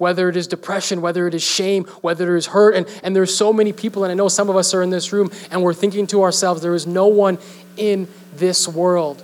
whether 0.00 0.30
it 0.30 0.36
is 0.36 0.46
depression, 0.46 1.02
whether 1.02 1.28
it 1.28 1.34
is 1.34 1.42
shame, 1.42 1.84
whether 2.00 2.34
it 2.34 2.38
is 2.38 2.46
hurt. 2.46 2.74
And, 2.74 2.88
and 3.02 3.14
there's 3.14 3.36
so 3.36 3.52
many 3.52 3.70
people, 3.74 4.02
and 4.02 4.10
I 4.10 4.14
know 4.14 4.28
some 4.28 4.48
of 4.48 4.56
us 4.56 4.72
are 4.72 4.82
in 4.82 4.88
this 4.88 5.12
room, 5.12 5.30
and 5.50 5.62
we're 5.62 5.74
thinking 5.74 6.06
to 6.06 6.22
ourselves, 6.22 6.62
there 6.62 6.74
is 6.74 6.86
no 6.86 7.06
one 7.06 7.36
in 7.76 8.08
this 8.34 8.66
world 8.66 9.22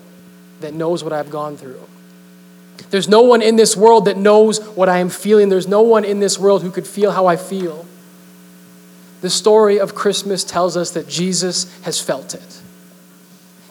that 0.61 0.75
knows 0.75 1.03
what 1.03 1.15
I've 1.15 1.31
gone 1.31 1.57
through. 1.57 1.81
There's 2.91 3.09
no 3.09 3.23
one 3.23 3.41
in 3.41 3.57
this 3.57 3.75
world 3.75 4.05
that 4.05 4.19
knows 4.19 4.61
what 4.61 4.91
I 4.91 4.99
am 4.99 5.09
feeling. 5.09 5.49
There's 5.49 5.67
no 5.67 5.81
one 5.81 6.05
in 6.05 6.21
this 6.21 6.39
world 6.39 6.61
who 6.61 6.71
could 6.71 6.87
feel 6.87 7.11
how 7.11 7.25
I 7.27 7.37
feel. 7.37 7.87
The 9.27 9.31
story 9.31 9.81
of 9.81 9.93
Christmas 9.93 10.45
tells 10.45 10.77
us 10.77 10.93
that 10.93 11.09
Jesus 11.09 11.67
has 11.83 12.01
felt 12.01 12.33
it. 12.33 12.63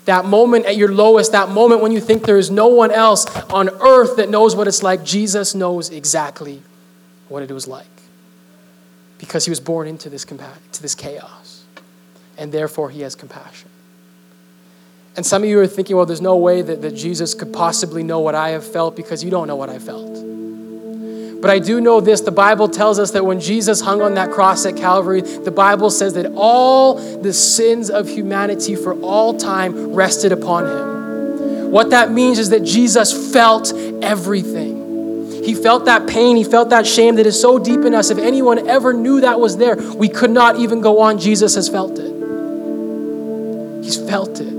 That 0.04 0.26
moment 0.26 0.66
at 0.66 0.76
your 0.76 0.92
lowest, 0.92 1.32
that 1.32 1.48
moment 1.48 1.80
when 1.80 1.94
you 1.94 2.02
think 2.02 2.24
there 2.24 2.38
is 2.38 2.52
no 2.52 2.68
one 2.68 2.92
else 2.92 3.26
on 3.50 3.70
earth 3.70 4.18
that 4.18 4.28
knows 4.28 4.54
what 4.54 4.68
it's 4.68 4.84
like, 4.84 5.06
Jesus 5.06 5.56
knows 5.56 5.92
exactly 5.92 6.62
what 7.30 7.42
it 7.42 7.50
was 7.54 7.70
like. 7.70 7.88
Because 9.18 9.46
he 9.46 9.50
was 9.50 9.62
born 9.62 9.88
into 9.88 10.10
this, 10.10 10.26
to 10.26 10.82
this 10.82 10.94
chaos. 10.94 11.64
And 12.38 12.52
therefore, 12.52 12.90
he 12.90 13.00
has 13.04 13.16
compassion. 13.16 13.70
And 15.16 15.26
some 15.26 15.42
of 15.42 15.48
you 15.48 15.62
are 15.62 15.68
thinking, 15.68 15.96
well, 15.96 16.06
there's 16.06 16.20
no 16.20 16.36
way 16.36 16.64
that, 16.64 16.82
that 16.82 16.96
Jesus 16.96 17.34
could 17.34 17.54
possibly 17.54 18.04
know 18.04 18.20
what 18.20 18.36
I 18.36 18.50
have 18.50 18.70
felt 18.70 18.98
because 18.98 19.24
you 19.24 19.32
don't 19.32 19.48
know 19.48 19.56
what 19.56 19.70
I 19.70 19.80
felt. 19.80 20.18
But 21.42 21.52
I 21.52 21.60
do 21.60 21.80
know 21.80 22.02
this 22.02 22.22
the 22.22 22.32
Bible 22.32 22.68
tells 22.68 22.98
us 22.98 23.12
that 23.12 23.26
when 23.26 23.40
Jesus 23.40 23.82
hung 23.82 24.02
on 24.02 24.16
that 24.16 24.32
cross 24.32 24.66
at 24.66 24.76
Calvary, 24.76 25.22
the 25.22 25.52
Bible 25.52 25.90
says 25.90 26.14
that 26.14 26.32
all 26.36 26.96
the 26.96 27.34
sins 27.34 27.90
of 27.90 28.08
humanity 28.08 28.76
for 28.76 28.94
all 29.02 29.38
time 29.38 29.94
rested 29.94 30.32
upon 30.32 30.66
him. 30.66 31.72
What 31.72 31.90
that 31.92 32.12
means 32.12 32.40
is 32.40 32.50
that 32.52 32.64
Jesus 32.64 33.34
felt 33.34 33.74
everything. 34.02 35.44
He 35.44 35.54
felt 35.54 35.86
that 35.86 36.08
pain, 36.08 36.38
he 36.38 36.44
felt 36.44 36.70
that 36.70 36.88
shame 36.88 37.18
that 37.18 37.28
is 37.28 37.40
so 37.40 37.60
deep 37.60 37.82
in 37.82 37.94
us. 37.94 38.10
If 38.10 38.18
anyone 38.18 38.68
ever 38.68 38.94
knew 38.94 39.22
that 39.22 39.40
was 39.40 39.58
there, 39.58 39.76
we 39.76 40.10
could 40.10 40.32
not 40.32 40.56
even 40.56 40.82
go 40.82 41.02
on. 41.02 41.20
Jesus 41.20 41.54
has 41.54 41.70
felt 41.70 42.00
it. 42.00 42.12
He's 43.84 43.98
felt 44.10 44.40
it. 44.40 44.56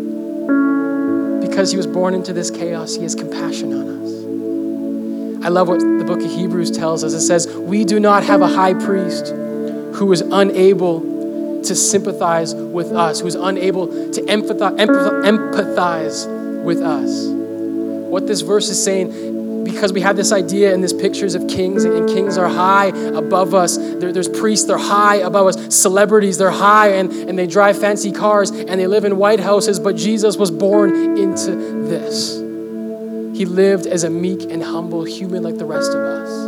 Because 1.40 1.72
he 1.72 1.76
was 1.76 1.88
born 1.88 2.14
into 2.14 2.32
this 2.32 2.52
chaos, 2.52 2.94
he 2.94 3.02
has 3.02 3.16
compassion 3.16 3.72
on 3.72 3.88
us. 4.04 4.15
I 5.46 5.48
love 5.48 5.68
what 5.68 5.78
the 5.78 6.04
book 6.04 6.20
of 6.20 6.28
Hebrews 6.28 6.72
tells 6.72 7.04
us. 7.04 7.12
It 7.12 7.20
says, 7.20 7.46
We 7.46 7.84
do 7.84 8.00
not 8.00 8.24
have 8.24 8.42
a 8.42 8.48
high 8.48 8.74
priest 8.74 9.28
who 9.28 10.10
is 10.10 10.20
unable 10.20 11.62
to 11.62 11.72
sympathize 11.76 12.52
with 12.52 12.90
us, 12.90 13.20
who 13.20 13.28
is 13.28 13.36
unable 13.36 13.86
to 13.86 14.22
empathize, 14.22 15.04
with 16.64 16.82
us. 16.82 17.26
What 18.10 18.26
this 18.26 18.40
verse 18.40 18.68
is 18.70 18.82
saying, 18.82 19.62
because 19.62 19.92
we 19.92 20.00
have 20.00 20.16
this 20.16 20.32
idea 20.32 20.74
and 20.74 20.82
these 20.82 20.92
pictures 20.92 21.36
of 21.36 21.46
kings, 21.46 21.84
and 21.84 22.08
kings 22.08 22.36
are 22.36 22.48
high 22.48 22.86
above 22.86 23.54
us. 23.54 23.76
There, 23.76 24.12
there's 24.12 24.28
priests, 24.28 24.66
they're 24.66 24.76
high 24.78 25.18
above 25.18 25.46
us. 25.46 25.76
Celebrities, 25.76 26.38
they're 26.38 26.50
high 26.50 26.88
and, 26.94 27.12
and 27.12 27.38
they 27.38 27.46
drive 27.46 27.78
fancy 27.78 28.10
cars 28.10 28.50
and 28.50 28.80
they 28.80 28.88
live 28.88 29.04
in 29.04 29.16
white 29.16 29.38
houses, 29.38 29.78
but 29.78 29.94
Jesus 29.94 30.36
was 30.36 30.50
born 30.50 31.16
into 31.16 31.52
this. 31.86 32.45
He 33.36 33.44
lived 33.44 33.86
as 33.86 34.02
a 34.02 34.08
meek 34.08 34.50
and 34.50 34.62
humble 34.62 35.04
human 35.04 35.42
like 35.42 35.58
the 35.58 35.66
rest 35.66 35.90
of 35.90 36.00
us. 36.00 36.46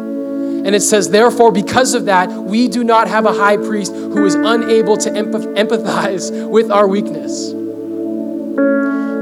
And 0.66 0.74
it 0.74 0.81
says, 0.81 1.11
therefore, 1.11 1.53
because 1.53 1.92
of 1.92 2.07
that, 2.07 2.31
we 2.31 2.66
do 2.66 2.83
not 2.83 3.09
have 3.09 3.27
a 3.27 3.33
high 3.33 3.59
priest 3.59 3.92
who 3.92 4.24
is 4.24 4.35
unable 4.35 4.96
to 4.96 5.11
empathize 5.11 6.48
with 6.48 6.70
our 6.70 6.88
weakness. 6.88 7.53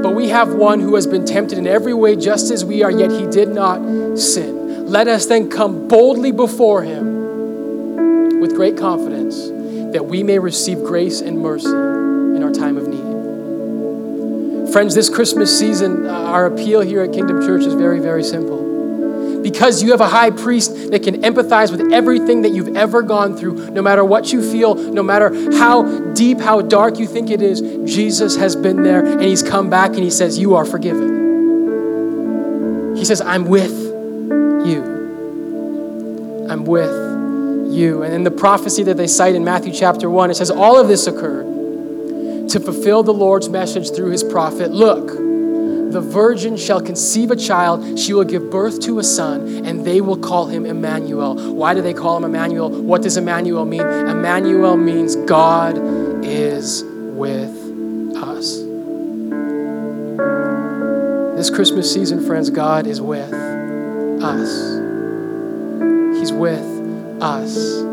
But 0.01 0.15
we 0.15 0.29
have 0.29 0.53
one 0.53 0.79
who 0.79 0.95
has 0.95 1.05
been 1.05 1.25
tempted 1.25 1.57
in 1.57 1.67
every 1.67 1.93
way 1.93 2.15
just 2.15 2.51
as 2.51 2.63
we 2.63 2.83
are, 2.83 2.91
yet 2.91 3.11
he 3.11 3.27
did 3.27 3.49
not 3.49 4.17
sin. 4.17 4.87
Let 4.87 5.09
us 5.09 5.25
then 5.25 5.49
come 5.49 5.89
boldly 5.89 6.31
before 6.31 6.83
him 6.83 8.39
with 8.39 8.55
great 8.55 8.77
confidence 8.77 9.49
that 9.93 10.05
we 10.05 10.23
may 10.23 10.39
receive 10.39 10.79
grace 10.79 11.19
and 11.19 11.39
mercy 11.39 11.67
in 11.67 12.43
our 12.43 12.51
time 12.53 12.77
of 12.77 12.87
need. 12.87 13.06
Friends, 14.77 14.93
this 14.93 15.09
Christmas 15.09 15.57
season, 15.57 16.05
uh, 16.05 16.11
our 16.11 16.45
appeal 16.45 16.81
here 16.81 17.01
at 17.01 17.11
Kingdom 17.11 17.41
Church 17.41 17.63
is 17.63 17.73
very, 17.73 17.99
very 17.99 18.23
simple. 18.23 19.41
Because 19.41 19.81
you 19.81 19.89
have 19.89 20.01
a 20.01 20.07
high 20.07 20.29
priest 20.29 20.91
that 20.91 21.01
can 21.01 21.23
empathize 21.23 21.71
with 21.71 21.91
everything 21.91 22.43
that 22.43 22.51
you've 22.51 22.77
ever 22.77 23.01
gone 23.01 23.35
through, 23.35 23.71
no 23.71 23.81
matter 23.81 24.05
what 24.05 24.31
you 24.31 24.39
feel, 24.39 24.75
no 24.75 25.01
matter 25.01 25.33
how 25.57 26.13
deep, 26.13 26.39
how 26.39 26.61
dark 26.61 26.99
you 26.99 27.07
think 27.07 27.31
it 27.31 27.41
is, 27.41 27.59
Jesus 27.91 28.35
has 28.35 28.55
been 28.55 28.83
there 28.83 29.03
and 29.03 29.23
he's 29.23 29.41
come 29.41 29.67
back 29.67 29.93
and 29.95 30.03
he 30.03 30.11
says, 30.11 30.37
You 30.37 30.53
are 30.53 30.63
forgiven. 30.63 31.15
He 32.95 33.03
says, 33.03 33.19
I'm 33.19 33.45
with 33.45 33.73
you. 33.73 34.83
I'm 36.51 36.65
with 36.65 37.73
you. 37.73 38.03
And 38.03 38.13
in 38.13 38.23
the 38.23 38.29
prophecy 38.29 38.83
that 38.83 38.97
they 38.97 39.07
cite 39.07 39.33
in 39.33 39.43
Matthew 39.43 39.73
chapter 39.73 40.07
1, 40.07 40.29
it 40.29 40.35
says, 40.35 40.51
All 40.51 40.79
of 40.79 40.87
this 40.87 41.07
occurred 41.07 41.56
to 42.49 42.59
fulfill 42.59 43.03
the 43.03 43.13
Lord's 43.13 43.49
message 43.49 43.91
through 43.91 44.11
his 44.11 44.23
prophet. 44.23 44.71
Look, 44.71 45.07
the 45.91 46.01
virgin 46.01 46.57
shall 46.57 46.81
conceive 46.81 47.31
a 47.31 47.35
child, 47.35 47.97
she 47.97 48.13
will 48.13 48.25
give 48.25 48.49
birth 48.49 48.81
to 48.81 48.99
a 48.99 49.03
son, 49.03 49.65
and 49.65 49.85
they 49.85 50.01
will 50.01 50.17
call 50.17 50.47
him 50.47 50.65
Emmanuel. 50.65 51.53
Why 51.53 51.73
do 51.73 51.81
they 51.81 51.93
call 51.93 52.17
him 52.17 52.25
Emmanuel? 52.25 52.69
What 52.69 53.01
does 53.01 53.15
Emmanuel 53.15 53.65
mean? 53.65 53.81
Emmanuel 53.81 54.75
means 54.75 55.15
God 55.15 55.77
is 56.25 56.83
with 56.83 57.55
us. 58.17 58.57
This 61.37 61.49
Christmas 61.49 61.91
season, 61.93 62.25
friends, 62.25 62.49
God 62.49 62.85
is 62.85 62.99
with 62.99 63.31
us. 63.31 64.49
He's 66.19 66.33
with 66.33 67.21
us. 67.21 67.83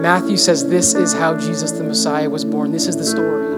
Matthew 0.00 0.36
says 0.36 0.68
this 0.68 0.94
is 0.94 1.14
how 1.14 1.36
Jesus 1.36 1.72
the 1.72 1.82
Messiah 1.82 2.28
was 2.28 2.44
born. 2.44 2.72
This 2.72 2.86
is 2.86 2.96
the 2.96 3.04
story. 3.04 3.53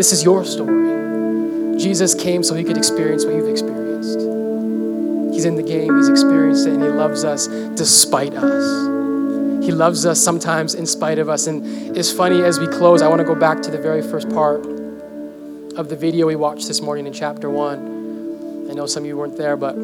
This 0.00 0.12
is 0.12 0.24
your 0.24 0.46
story. 0.46 1.78
Jesus 1.78 2.14
came 2.14 2.42
so 2.42 2.54
he 2.54 2.64
could 2.64 2.78
experience 2.78 3.26
what 3.26 3.34
you've 3.34 3.50
experienced. 3.50 4.18
He's 5.34 5.44
in 5.44 5.56
the 5.56 5.62
game, 5.62 5.94
he's 5.94 6.08
experienced 6.08 6.66
it, 6.66 6.72
and 6.72 6.82
he 6.82 6.88
loves 6.88 7.22
us 7.22 7.48
despite 7.76 8.32
us. 8.32 9.62
He 9.62 9.72
loves 9.72 10.06
us 10.06 10.18
sometimes 10.18 10.74
in 10.74 10.86
spite 10.86 11.18
of 11.18 11.28
us. 11.28 11.46
And 11.46 11.94
it's 11.94 12.10
funny 12.10 12.42
as 12.42 12.58
we 12.58 12.66
close, 12.66 13.02
I 13.02 13.08
want 13.08 13.18
to 13.18 13.26
go 13.26 13.34
back 13.34 13.60
to 13.60 13.70
the 13.70 13.76
very 13.76 14.00
first 14.00 14.30
part 14.30 14.64
of 15.76 15.90
the 15.90 15.96
video 15.96 16.28
we 16.28 16.34
watched 16.34 16.66
this 16.66 16.80
morning 16.80 17.06
in 17.06 17.12
chapter 17.12 17.50
one. 17.50 18.68
I 18.70 18.72
know 18.72 18.86
some 18.86 19.02
of 19.02 19.06
you 19.06 19.18
weren't 19.18 19.36
there, 19.36 19.58
but 19.58 19.76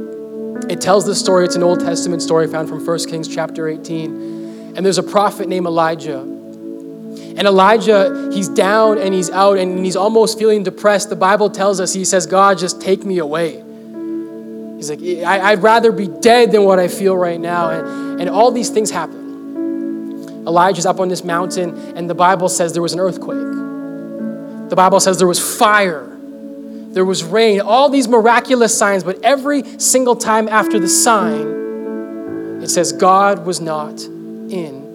it 0.70 0.80
tells 0.80 1.04
the 1.04 1.14
story. 1.14 1.44
It's 1.44 1.56
an 1.56 1.62
Old 1.62 1.80
Testament 1.80 2.22
story 2.22 2.48
found 2.48 2.70
from 2.70 2.82
1 2.82 2.98
Kings 3.00 3.28
chapter 3.28 3.68
18. 3.68 4.72
And 4.76 4.86
there's 4.86 4.96
a 4.96 5.02
prophet 5.02 5.46
named 5.46 5.66
Elijah. 5.66 6.35
And 7.36 7.46
Elijah, 7.46 8.30
he's 8.32 8.48
down 8.48 8.98
and 8.98 9.12
he's 9.12 9.30
out 9.30 9.58
and 9.58 9.84
he's 9.84 9.96
almost 9.96 10.38
feeling 10.38 10.62
depressed. 10.62 11.10
The 11.10 11.16
Bible 11.16 11.50
tells 11.50 11.80
us, 11.80 11.92
he 11.92 12.04
says, 12.04 12.26
God, 12.26 12.58
just 12.58 12.80
take 12.80 13.04
me 13.04 13.18
away. 13.18 13.62
He's 14.76 14.90
like, 14.90 15.00
I'd 15.02 15.62
rather 15.62 15.92
be 15.92 16.06
dead 16.06 16.52
than 16.52 16.64
what 16.64 16.78
I 16.78 16.88
feel 16.88 17.16
right 17.16 17.40
now. 17.40 17.70
And, 17.70 18.20
and 18.20 18.30
all 18.30 18.50
these 18.50 18.70
things 18.70 18.90
happen. 18.90 20.44
Elijah's 20.46 20.86
up 20.86 21.00
on 21.00 21.08
this 21.08 21.24
mountain, 21.24 21.76
and 21.96 22.08
the 22.08 22.14
Bible 22.14 22.48
says 22.48 22.72
there 22.72 22.82
was 22.82 22.92
an 22.92 23.00
earthquake. 23.00 24.68
The 24.68 24.76
Bible 24.76 25.00
says 25.00 25.18
there 25.18 25.26
was 25.26 25.58
fire 25.58 26.16
there 26.96 27.04
was 27.04 27.22
rain, 27.22 27.60
all 27.60 27.90
these 27.90 28.08
miraculous 28.08 28.74
signs, 28.74 29.04
but 29.04 29.22
every 29.22 29.78
single 29.78 30.16
time 30.16 30.48
after 30.48 30.78
the 30.78 30.88
sign, 30.88 32.62
it 32.62 32.70
says 32.70 32.94
God 32.94 33.44
was 33.44 33.60
not 33.60 34.02
in. 34.02 34.85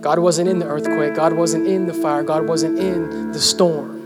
God 0.00 0.18
wasn't 0.18 0.48
in 0.48 0.58
the 0.58 0.66
earthquake, 0.66 1.14
God 1.14 1.32
wasn't 1.32 1.66
in 1.66 1.86
the 1.86 1.94
fire, 1.94 2.22
God 2.22 2.46
wasn't 2.46 2.78
in 2.78 3.32
the 3.32 3.40
storm. 3.40 3.98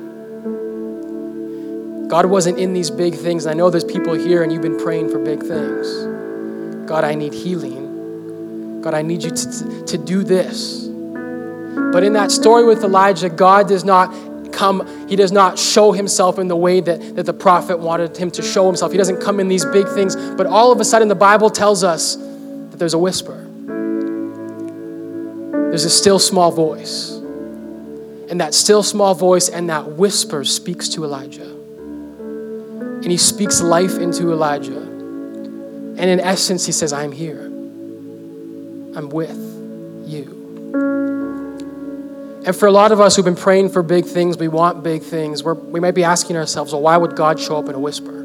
God 2.09 2.27
wasn't 2.27 2.59
in 2.59 2.73
these 2.75 2.91
big 2.91 3.15
things. 3.15 3.47
I 3.47 3.55
know 3.55 3.71
there's 3.71 3.85
people 3.85 4.13
here 4.13 4.43
and 4.43 4.53
you've 4.53 4.61
been 4.61 4.79
praying 4.79 5.11
for 5.11 5.19
big 5.19 5.41
things. 5.41 5.89
God, 6.87 7.05
I 7.05 7.15
need 7.15 7.33
healing. 7.33 8.83
God, 8.83 8.93
I 8.93 9.01
need 9.01 9.23
you 9.23 9.31
to, 9.31 9.85
to 9.87 9.97
do 9.97 10.23
this. 10.23 10.87
But 11.93 12.05
in 12.05 12.13
that 12.13 12.31
story 12.31 12.65
with 12.65 12.85
Elijah, 12.85 13.31
God 13.31 13.69
does 13.69 13.85
not 13.85 14.13
come, 14.53 15.09
he 15.09 15.17
does 15.17 15.33
not 15.33 15.59
show 15.59 15.93
himself 15.93 16.39
in 16.39 16.49
the 16.49 16.57
way 16.57 16.81
that, 16.81 17.17
that 17.17 17.25
the 17.25 17.33
prophet 17.33 17.79
wanted 17.79 18.17
him 18.17 18.31
to 18.33 18.43
show 18.43 18.67
himself. 18.67 18.93
He 18.93 18.99
doesn't 18.99 19.21
come 19.21 19.41
in 19.41 19.49
these 19.49 19.65
big 19.65 19.89
things. 19.89 20.15
But 20.15 20.47
all 20.47 20.71
of 20.71 20.81
a 20.81 20.85
sudden, 20.85 21.09
the 21.09 21.15
Bible 21.15 21.49
tells 21.49 21.83
us 21.83 22.17
that 22.17 22.79
there's 22.79 22.95
a 22.95 22.99
whisper. 22.99 23.42
There's 25.73 25.87
a 25.87 25.91
still 25.91 26.19
small 26.19 26.51
voice. 26.51 27.13
And 27.13 28.39
that 28.43 28.53
still 28.53 28.83
small 28.83 29.15
voice 29.15 29.49
and 29.49 29.71
that 29.71 29.93
whisper 29.93 30.45
speaks 30.45 30.91
to 30.91 31.03
Elijah. 31.03 31.49
And 31.49 33.07
he 33.11 33.17
speaks 33.17 33.63
life 33.63 33.97
into 33.97 34.33
Elijah. 34.33 34.77
And 34.77 35.99
in 35.99 36.21
essence, 36.21 36.67
he 36.67 36.73
says, 36.73 36.93
I'm 36.93 37.11
here. 37.11 37.41
I'm 37.41 39.09
with 39.09 39.35
you. 40.05 40.43
And 42.45 42.55
for 42.55 42.67
a 42.67 42.71
lot 42.71 42.93
of 42.93 43.01
us 43.01 43.17
who've 43.17 43.25
been 43.25 43.35
praying 43.35 43.71
for 43.71 43.83
big 43.83 44.05
things, 44.05 44.37
we 44.37 44.49
want 44.49 44.83
big 44.83 45.01
things, 45.01 45.43
we 45.43 45.55
we 45.55 45.81
might 45.81 45.95
be 45.95 46.05
asking 46.05 46.37
ourselves, 46.37 46.75
well, 46.75 46.83
why 46.83 46.99
would 46.99 47.17
God 47.17 47.41
show 47.41 47.57
up 47.57 47.71
in 47.71 47.75
a 47.75 47.81
whisper? 47.81 48.22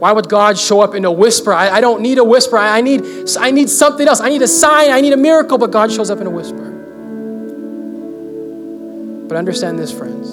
Why 0.00 0.12
would 0.12 0.30
God 0.30 0.58
show 0.58 0.80
up 0.80 0.94
in 0.94 1.04
a 1.04 1.12
whisper? 1.12 1.52
I, 1.52 1.68
I 1.68 1.80
don't 1.82 2.00
need 2.00 2.16
a 2.16 2.24
whisper. 2.24 2.56
I, 2.56 2.78
I, 2.78 2.80
need, 2.80 3.04
I 3.38 3.50
need 3.50 3.68
something 3.68 4.08
else. 4.08 4.22
I 4.22 4.30
need 4.30 4.40
a 4.40 4.48
sign. 4.48 4.90
I 4.90 5.02
need 5.02 5.12
a 5.12 5.18
miracle, 5.18 5.58
but 5.58 5.70
God 5.70 5.92
shows 5.92 6.10
up 6.10 6.22
in 6.22 6.26
a 6.26 6.30
whisper. 6.30 6.70
But 9.28 9.36
understand 9.36 9.78
this, 9.78 9.92
friends. 9.92 10.30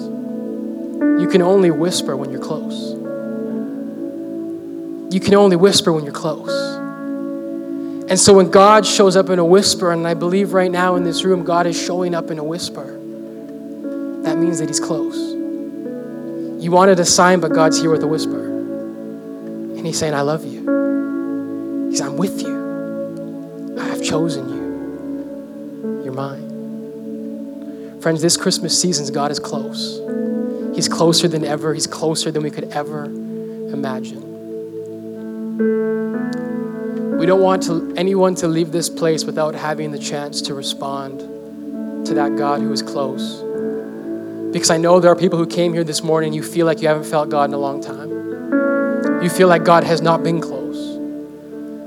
You 1.20 1.28
can 1.28 1.42
only 1.42 1.70
whisper 1.70 2.16
when 2.16 2.30
you're 2.30 2.40
close. 2.40 2.92
You 5.12 5.20
can 5.20 5.34
only 5.34 5.56
whisper 5.56 5.92
when 5.92 6.04
you're 6.04 6.14
close. 6.14 6.48
And 8.10 8.18
so 8.18 8.32
when 8.32 8.50
God 8.50 8.86
shows 8.86 9.16
up 9.16 9.28
in 9.28 9.38
a 9.38 9.44
whisper, 9.44 9.92
and 9.92 10.08
I 10.08 10.14
believe 10.14 10.54
right 10.54 10.70
now 10.70 10.96
in 10.96 11.04
this 11.04 11.24
room, 11.24 11.44
God 11.44 11.66
is 11.66 11.78
showing 11.78 12.14
up 12.14 12.30
in 12.30 12.38
a 12.38 12.44
whisper, 12.44 12.86
that 14.22 14.38
means 14.38 14.60
that 14.60 14.68
He's 14.70 14.80
close. 14.80 15.14
You 15.14 16.70
wanted 16.70 16.98
a 17.00 17.04
sign, 17.04 17.40
but 17.40 17.52
God's 17.52 17.78
here 17.78 17.90
with 17.90 18.02
a 18.02 18.06
whisper. 18.06 18.47
And 19.78 19.86
He's 19.86 19.98
saying, 19.98 20.12
I 20.12 20.22
love 20.22 20.44
you. 20.44 21.88
He's, 21.88 22.00
I'm 22.00 22.16
with 22.16 22.42
you. 22.42 23.76
I 23.78 23.84
have 23.84 24.02
chosen 24.02 24.48
you. 24.48 26.02
You're 26.04 26.12
mine. 26.12 28.00
Friends, 28.00 28.20
this 28.20 28.36
Christmas 28.36 28.78
season, 28.78 29.12
God 29.14 29.30
is 29.30 29.38
close. 29.38 30.00
He's 30.74 30.88
closer 30.88 31.28
than 31.28 31.44
ever. 31.44 31.74
He's 31.74 31.86
closer 31.86 32.32
than 32.32 32.42
we 32.42 32.50
could 32.50 32.64
ever 32.72 33.04
imagine. 33.04 34.28
We 37.18 37.26
don't 37.26 37.40
want 37.40 37.62
to, 37.64 37.94
anyone 37.96 38.34
to 38.36 38.48
leave 38.48 38.72
this 38.72 38.88
place 38.90 39.24
without 39.24 39.54
having 39.54 39.92
the 39.92 39.98
chance 39.98 40.42
to 40.42 40.54
respond 40.54 41.20
to 42.06 42.14
that 42.14 42.36
God 42.36 42.60
who 42.60 42.72
is 42.72 42.82
close. 42.82 43.42
Because 44.52 44.70
I 44.70 44.76
know 44.76 44.98
there 45.00 45.10
are 45.10 45.16
people 45.16 45.38
who 45.38 45.46
came 45.46 45.72
here 45.72 45.84
this 45.84 46.02
morning, 46.02 46.32
you 46.32 46.42
feel 46.42 46.66
like 46.66 46.80
you 46.80 46.88
haven't 46.88 47.04
felt 47.04 47.28
God 47.28 47.50
in 47.50 47.54
a 47.54 47.58
long 47.58 47.80
time. 47.80 48.17
You 49.28 49.34
feel 49.34 49.48
like 49.48 49.62
God 49.62 49.84
has 49.84 50.00
not 50.00 50.22
been 50.22 50.40
close. 50.40 50.96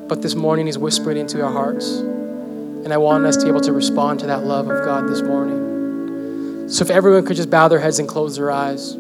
But 0.08 0.22
this 0.22 0.36
morning, 0.36 0.68
He's 0.68 0.78
whispering 0.78 1.18
into 1.18 1.44
our 1.44 1.52
hearts. 1.52 1.98
And 1.98 2.94
I 2.94 2.98
want 2.98 3.26
us 3.26 3.36
to 3.38 3.42
be 3.46 3.50
able 3.50 3.62
to 3.62 3.74
respond 3.74 4.20
to 4.20 4.28
that 4.28 4.44
love 4.44 4.70
of 4.70 4.86
God 4.86 5.10
this 5.10 5.24
morning. 5.24 6.70
So 6.70 6.84
if 6.84 6.92
everyone 6.92 7.26
could 7.26 7.38
just 7.38 7.50
bow 7.50 7.68
their 7.68 7.80
heads 7.80 7.98
and 7.98 8.08
close 8.08 8.36
their 8.36 8.52
eyes. 8.52 8.96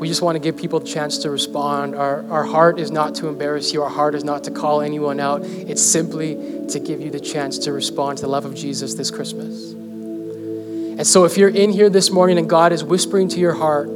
We 0.00 0.08
just 0.08 0.20
want 0.20 0.34
to 0.34 0.40
give 0.40 0.56
people 0.56 0.80
the 0.80 0.86
chance 0.86 1.18
to 1.18 1.30
respond. 1.30 1.94
Our, 1.94 2.28
our 2.28 2.42
heart 2.42 2.80
is 2.80 2.90
not 2.90 3.14
to 3.16 3.28
embarrass 3.28 3.72
you, 3.72 3.84
our 3.84 3.88
heart 3.88 4.16
is 4.16 4.24
not 4.24 4.42
to 4.44 4.50
call 4.50 4.80
anyone 4.80 5.20
out. 5.20 5.44
It's 5.44 5.80
simply 5.80 6.66
to 6.70 6.80
give 6.80 7.00
you 7.00 7.12
the 7.12 7.20
chance 7.20 7.56
to 7.58 7.72
respond 7.72 8.18
to 8.18 8.22
the 8.22 8.30
love 8.30 8.44
of 8.44 8.56
Jesus 8.56 8.94
this 8.94 9.12
Christmas. 9.12 9.70
And 9.70 11.06
so, 11.06 11.24
if 11.24 11.38
you're 11.38 11.50
in 11.50 11.70
here 11.70 11.88
this 11.88 12.10
morning 12.10 12.36
and 12.36 12.50
God 12.50 12.72
is 12.72 12.82
whispering 12.82 13.28
to 13.28 13.38
your 13.38 13.54
heart 13.54 13.88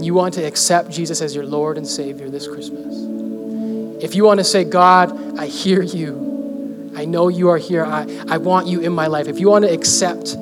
and 0.00 0.06
you 0.06 0.14
want 0.14 0.32
to 0.32 0.42
accept 0.42 0.90
Jesus 0.90 1.20
as 1.20 1.34
your 1.34 1.44
Lord 1.44 1.76
and 1.76 1.86
Savior 1.86 2.30
this 2.30 2.48
Christmas, 2.48 2.94
if 4.02 4.14
you 4.14 4.24
want 4.24 4.40
to 4.40 4.44
say, 4.44 4.64
God, 4.64 5.38
I 5.38 5.44
hear 5.44 5.82
you, 5.82 6.90
I 6.96 7.04
know 7.04 7.28
you 7.28 7.50
are 7.50 7.58
here, 7.58 7.84
I, 7.84 8.06
I 8.26 8.38
want 8.38 8.66
you 8.66 8.80
in 8.80 8.94
my 8.94 9.08
life, 9.08 9.28
if 9.28 9.38
you 9.38 9.50
want 9.50 9.66
to 9.66 9.70
accept 9.70 10.38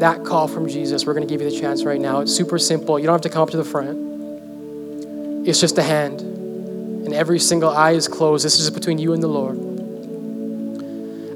that 0.00 0.24
call 0.24 0.48
from 0.48 0.66
Jesus, 0.66 1.04
we're 1.04 1.12
going 1.12 1.28
to 1.28 1.30
give 1.30 1.42
you 1.42 1.50
the 1.50 1.60
chance 1.60 1.84
right 1.84 2.00
now. 2.00 2.20
It's 2.20 2.34
super 2.34 2.58
simple. 2.58 2.98
You 2.98 3.04
don't 3.04 3.12
have 3.12 3.20
to 3.20 3.28
come 3.28 3.42
up 3.42 3.50
to 3.50 3.58
the 3.58 3.64
front. 3.64 5.46
It's 5.46 5.60
just 5.60 5.76
a 5.76 5.82
hand, 5.82 6.22
and 6.22 7.12
every 7.12 7.38
single 7.38 7.68
eye 7.68 7.92
is 7.92 8.08
closed. 8.08 8.46
This 8.46 8.58
is 8.58 8.70
between 8.70 8.96
you 8.96 9.12
and 9.12 9.22
the 9.22 9.28
Lord. 9.28 9.58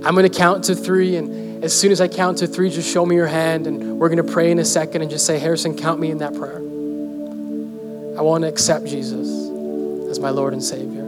I'm 0.03 0.15
going 0.15 0.27
to 0.27 0.35
count 0.35 0.65
to 0.65 0.75
three, 0.75 1.17
and 1.17 1.63
as 1.63 1.79
soon 1.79 1.93
as 1.93 2.01
I 2.01 2.09
count 2.09 2.39
to 2.39 2.47
three, 2.47 2.71
just 2.71 2.91
show 2.91 3.05
me 3.05 3.17
your 3.17 3.27
hand, 3.27 3.67
and 3.67 3.99
we're 3.99 4.09
going 4.09 4.27
to 4.27 4.33
pray 4.33 4.51
in 4.51 4.59
a 4.59 4.65
second 4.65 5.03
and 5.03 5.11
just 5.11 5.27
say, 5.27 5.39
Harrison, 5.39 5.77
count 5.77 6.01
me 6.01 6.11
in 6.11 6.17
that 6.19 6.35
prayer. 6.35 6.70
I 8.21 8.23
want 8.23 8.43
to 8.43 8.49
accept 8.49 8.85
Jesus 8.85 9.29
as 10.11 10.21
my 10.21 10.29
Lord 10.29 10.53
and 10.53 10.63
Savior. 10.63 11.05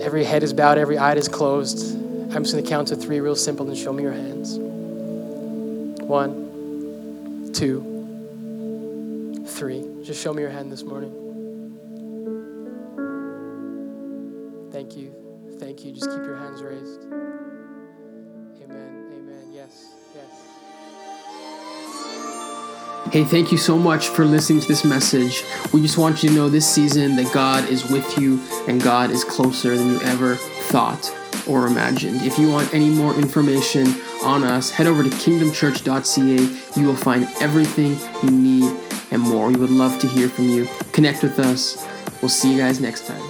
Every 0.00 0.22
head 0.22 0.44
is 0.44 0.52
bowed, 0.52 0.78
every 0.78 0.96
eye 0.96 1.14
is 1.14 1.26
closed. 1.26 1.96
I'm 2.32 2.44
just 2.44 2.52
going 2.52 2.62
to 2.62 2.70
count 2.70 2.86
to 2.88 2.94
three, 2.94 3.18
real 3.18 3.34
simple, 3.34 3.66
and 3.68 3.76
show 3.76 3.92
me 3.92 4.04
your 4.04 4.12
hands. 4.12 4.56
One, 6.04 7.50
two, 7.52 7.82
three. 9.48 9.84
Just 10.04 10.22
show 10.22 10.32
me 10.32 10.42
your 10.42 10.52
hand 10.52 10.70
this 10.70 10.84
morning. 10.84 11.10
Thank 14.70 14.96
you. 14.96 15.12
Thank 15.58 15.84
you. 15.84 15.90
Just 15.90 16.08
keep 16.10 16.22
your 16.22 16.36
hands 16.36 16.62
raised. 16.62 17.25
Hey, 23.16 23.24
thank 23.24 23.50
you 23.50 23.56
so 23.56 23.78
much 23.78 24.08
for 24.08 24.26
listening 24.26 24.60
to 24.60 24.68
this 24.68 24.84
message. 24.84 25.42
We 25.72 25.80
just 25.80 25.96
want 25.96 26.22
you 26.22 26.28
to 26.28 26.34
know 26.34 26.50
this 26.50 26.70
season 26.70 27.16
that 27.16 27.32
God 27.32 27.66
is 27.66 27.88
with 27.88 28.18
you 28.18 28.42
and 28.68 28.78
God 28.78 29.10
is 29.10 29.24
closer 29.24 29.74
than 29.74 29.86
you 29.86 30.00
ever 30.02 30.34
thought 30.34 31.10
or 31.46 31.66
imagined. 31.66 32.20
If 32.20 32.38
you 32.38 32.50
want 32.50 32.74
any 32.74 32.90
more 32.90 33.14
information 33.14 33.86
on 34.22 34.44
us, 34.44 34.68
head 34.68 34.86
over 34.86 35.02
to 35.02 35.08
kingdomchurch.ca. 35.08 36.78
You 36.78 36.86
will 36.86 36.94
find 36.94 37.26
everything 37.40 37.96
you 38.22 38.30
need 38.30 38.78
and 39.10 39.22
more. 39.22 39.48
We 39.48 39.56
would 39.56 39.70
love 39.70 39.98
to 40.00 40.06
hear 40.06 40.28
from 40.28 40.50
you. 40.50 40.68
Connect 40.92 41.22
with 41.22 41.38
us. 41.38 41.88
We'll 42.20 42.28
see 42.28 42.52
you 42.52 42.58
guys 42.58 42.82
next 42.82 43.06
time. 43.06 43.25